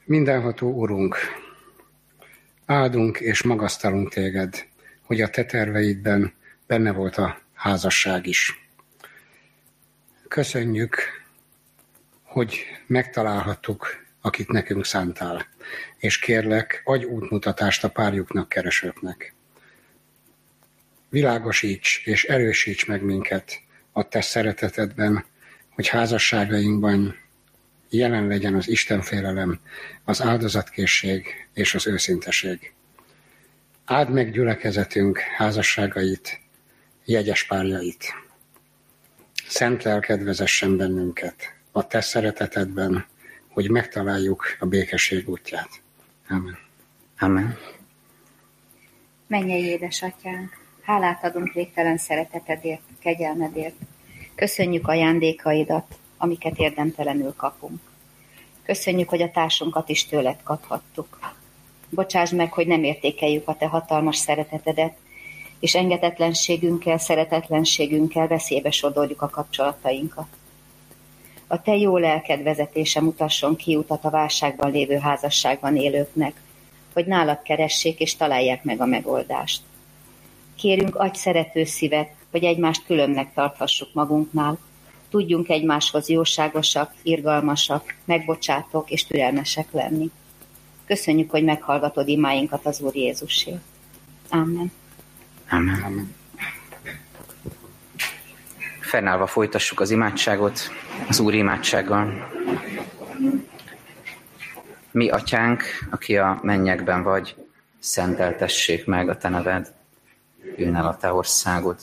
Mindenható 0.04 0.70
Urunk, 0.70 1.16
áldunk 2.66 3.20
és 3.20 3.42
magasztalunk 3.42 4.12
téged, 4.12 4.66
hogy 5.02 5.20
a 5.20 5.30
te 5.30 5.44
terveidben 5.44 6.32
benne 6.66 6.92
volt 6.92 7.16
a 7.16 7.41
házasság 7.62 8.26
is. 8.26 8.68
Köszönjük, 10.28 10.96
hogy 12.22 12.64
megtalálhattuk, 12.86 14.04
akit 14.20 14.48
nekünk 14.48 14.84
szántál, 14.84 15.46
és 15.98 16.18
kérlek, 16.18 16.82
adj 16.84 17.04
útmutatást 17.04 17.84
a 17.84 17.88
párjuknak, 17.90 18.48
keresőknek. 18.48 19.34
Világosíts 21.08 22.00
és 22.04 22.24
erősíts 22.24 22.86
meg 22.86 23.02
minket 23.02 23.60
a 23.92 24.08
te 24.08 24.20
szeretetedben, 24.20 25.24
hogy 25.68 25.88
házasságainkban 25.88 27.16
jelen 27.88 28.26
legyen 28.26 28.54
az 28.54 28.68
Istenfélelem, 28.68 29.60
az 30.04 30.22
áldozatkészség 30.22 31.48
és 31.52 31.74
az 31.74 31.86
őszinteség. 31.86 32.72
Áld 33.84 34.10
meg 34.10 34.30
gyülekezetünk 34.30 35.18
házasságait, 35.18 36.41
jegyes 37.04 37.46
párjait. 37.46 38.14
Szent 39.46 39.82
lelked 39.82 40.24
vezessen 40.24 40.76
bennünket 40.76 41.54
a 41.72 41.86
te 41.86 42.00
szeretetedben, 42.00 43.06
hogy 43.48 43.70
megtaláljuk 43.70 44.56
a 44.58 44.66
békesség 44.66 45.28
útját. 45.28 45.68
Amen. 46.28 46.58
Amen. 47.18 47.58
Menjél, 49.26 49.66
édesatyánk, 49.66 50.50
hálát 50.82 51.24
adunk 51.24 51.52
végtelen 51.52 51.96
szeretetedért, 51.98 52.82
kegyelmedért. 52.98 53.74
Köszönjük 54.34 54.88
ajándékaidat, 54.88 55.94
amiket 56.16 56.58
érdemtelenül 56.58 57.34
kapunk. 57.36 57.80
Köszönjük, 58.64 59.08
hogy 59.08 59.22
a 59.22 59.30
társunkat 59.30 59.88
is 59.88 60.06
tőled 60.06 60.42
kaphattuk. 60.42 61.18
Bocsáss 61.88 62.30
meg, 62.30 62.52
hogy 62.52 62.66
nem 62.66 62.84
értékeljük 62.84 63.48
a 63.48 63.56
te 63.56 63.66
hatalmas 63.66 64.16
szeretetedet, 64.16 64.96
és 65.62 65.74
engedetlenségünkkel, 65.74 66.98
szeretetlenségünkkel 66.98 68.26
veszélybe 68.26 68.70
sodorjuk 68.70 69.22
a 69.22 69.28
kapcsolatainkat. 69.28 70.26
A 71.46 71.62
te 71.62 71.76
jó 71.76 71.96
lelked 71.96 72.42
vezetése 72.42 73.00
mutasson 73.00 73.56
kiutat 73.56 74.04
a 74.04 74.10
válságban 74.10 74.70
lévő 74.70 74.98
házasságban 74.98 75.76
élőknek, 75.76 76.40
hogy 76.92 77.06
nálad 77.06 77.42
keressék 77.42 78.00
és 78.00 78.16
találják 78.16 78.64
meg 78.64 78.80
a 78.80 78.86
megoldást. 78.86 79.62
Kérünk, 80.54 80.96
adj 80.96 81.18
szerető 81.18 81.64
szívet, 81.64 82.10
hogy 82.30 82.44
egymást 82.44 82.84
különnek 82.84 83.34
tarthassuk 83.34 83.88
magunknál, 83.92 84.58
tudjunk 85.10 85.48
egymáshoz 85.48 86.08
jóságosak, 86.08 86.94
irgalmasak, 87.02 87.94
megbocsátók 88.04 88.90
és 88.90 89.06
türelmesek 89.06 89.72
lenni. 89.72 90.10
Köszönjük, 90.86 91.30
hogy 91.30 91.44
meghallgatod 91.44 92.08
imáinkat 92.08 92.66
az 92.66 92.80
Úr 92.80 92.96
Jézusért. 92.96 93.62
Amen. 94.30 94.72
Amen. 95.52 95.82
Amen. 95.82 96.14
Fennállva 98.80 99.26
folytassuk 99.26 99.80
az 99.80 99.90
imádságot, 99.90 100.60
az 101.08 101.18
Úr 101.18 101.34
imádsággal. 101.34 102.30
Mi, 104.90 105.10
Atyánk, 105.10 105.62
aki 105.90 106.16
a 106.16 106.40
mennyekben 106.42 107.02
vagy, 107.02 107.34
szenteltessék 107.78 108.86
meg 108.86 109.08
a 109.08 109.16
Te 109.16 109.28
neved, 109.28 109.72
jön 110.56 110.74
el 110.74 110.86
a 110.86 110.96
Te 110.96 111.12
országod, 111.12 111.80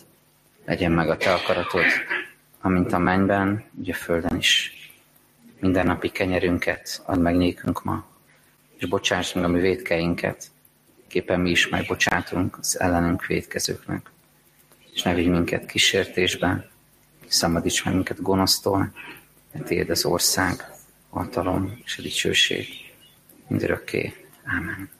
legyen 0.65 0.91
meg 0.91 1.10
a 1.10 1.17
Te 1.17 1.34
akaratod, 1.34 1.86
amint 2.62 2.93
a 2.93 2.97
mennyben, 2.97 3.63
ugye 3.79 3.93
a 3.93 3.95
földön 3.95 4.38
is. 4.38 4.73
Minden 5.60 5.86
napi 5.86 6.10
kenyerünket 6.10 7.01
add 7.05 7.19
meg 7.19 7.36
nékünk 7.36 7.84
ma, 7.84 8.05
és 8.77 8.88
bocsáss 8.88 9.34
meg 9.34 9.43
a 9.43 9.47
mi 9.47 9.60
védkeinket, 9.60 10.51
képen 11.10 11.39
mi 11.39 11.50
is 11.50 11.67
megbocsátunk 11.67 12.58
az 12.58 12.80
ellenünk 12.80 13.26
védkezőknek. 13.26 14.12
És 14.93 15.02
ne 15.02 15.13
vigy 15.13 15.28
minket 15.28 15.65
kísértésbe, 15.65 16.69
szabadíts 17.28 17.86
meg 17.86 17.93
minket 17.93 18.22
gonosztól, 18.22 18.93
mert 19.52 19.65
Tiéd 19.65 19.89
az 19.89 20.06
ország, 20.06 20.65
hatalom 21.10 21.80
és 21.86 21.98
a 21.98 22.02
dicsőség 22.02 22.67
mindörökké. 23.48 24.13
Amen. 24.45 24.99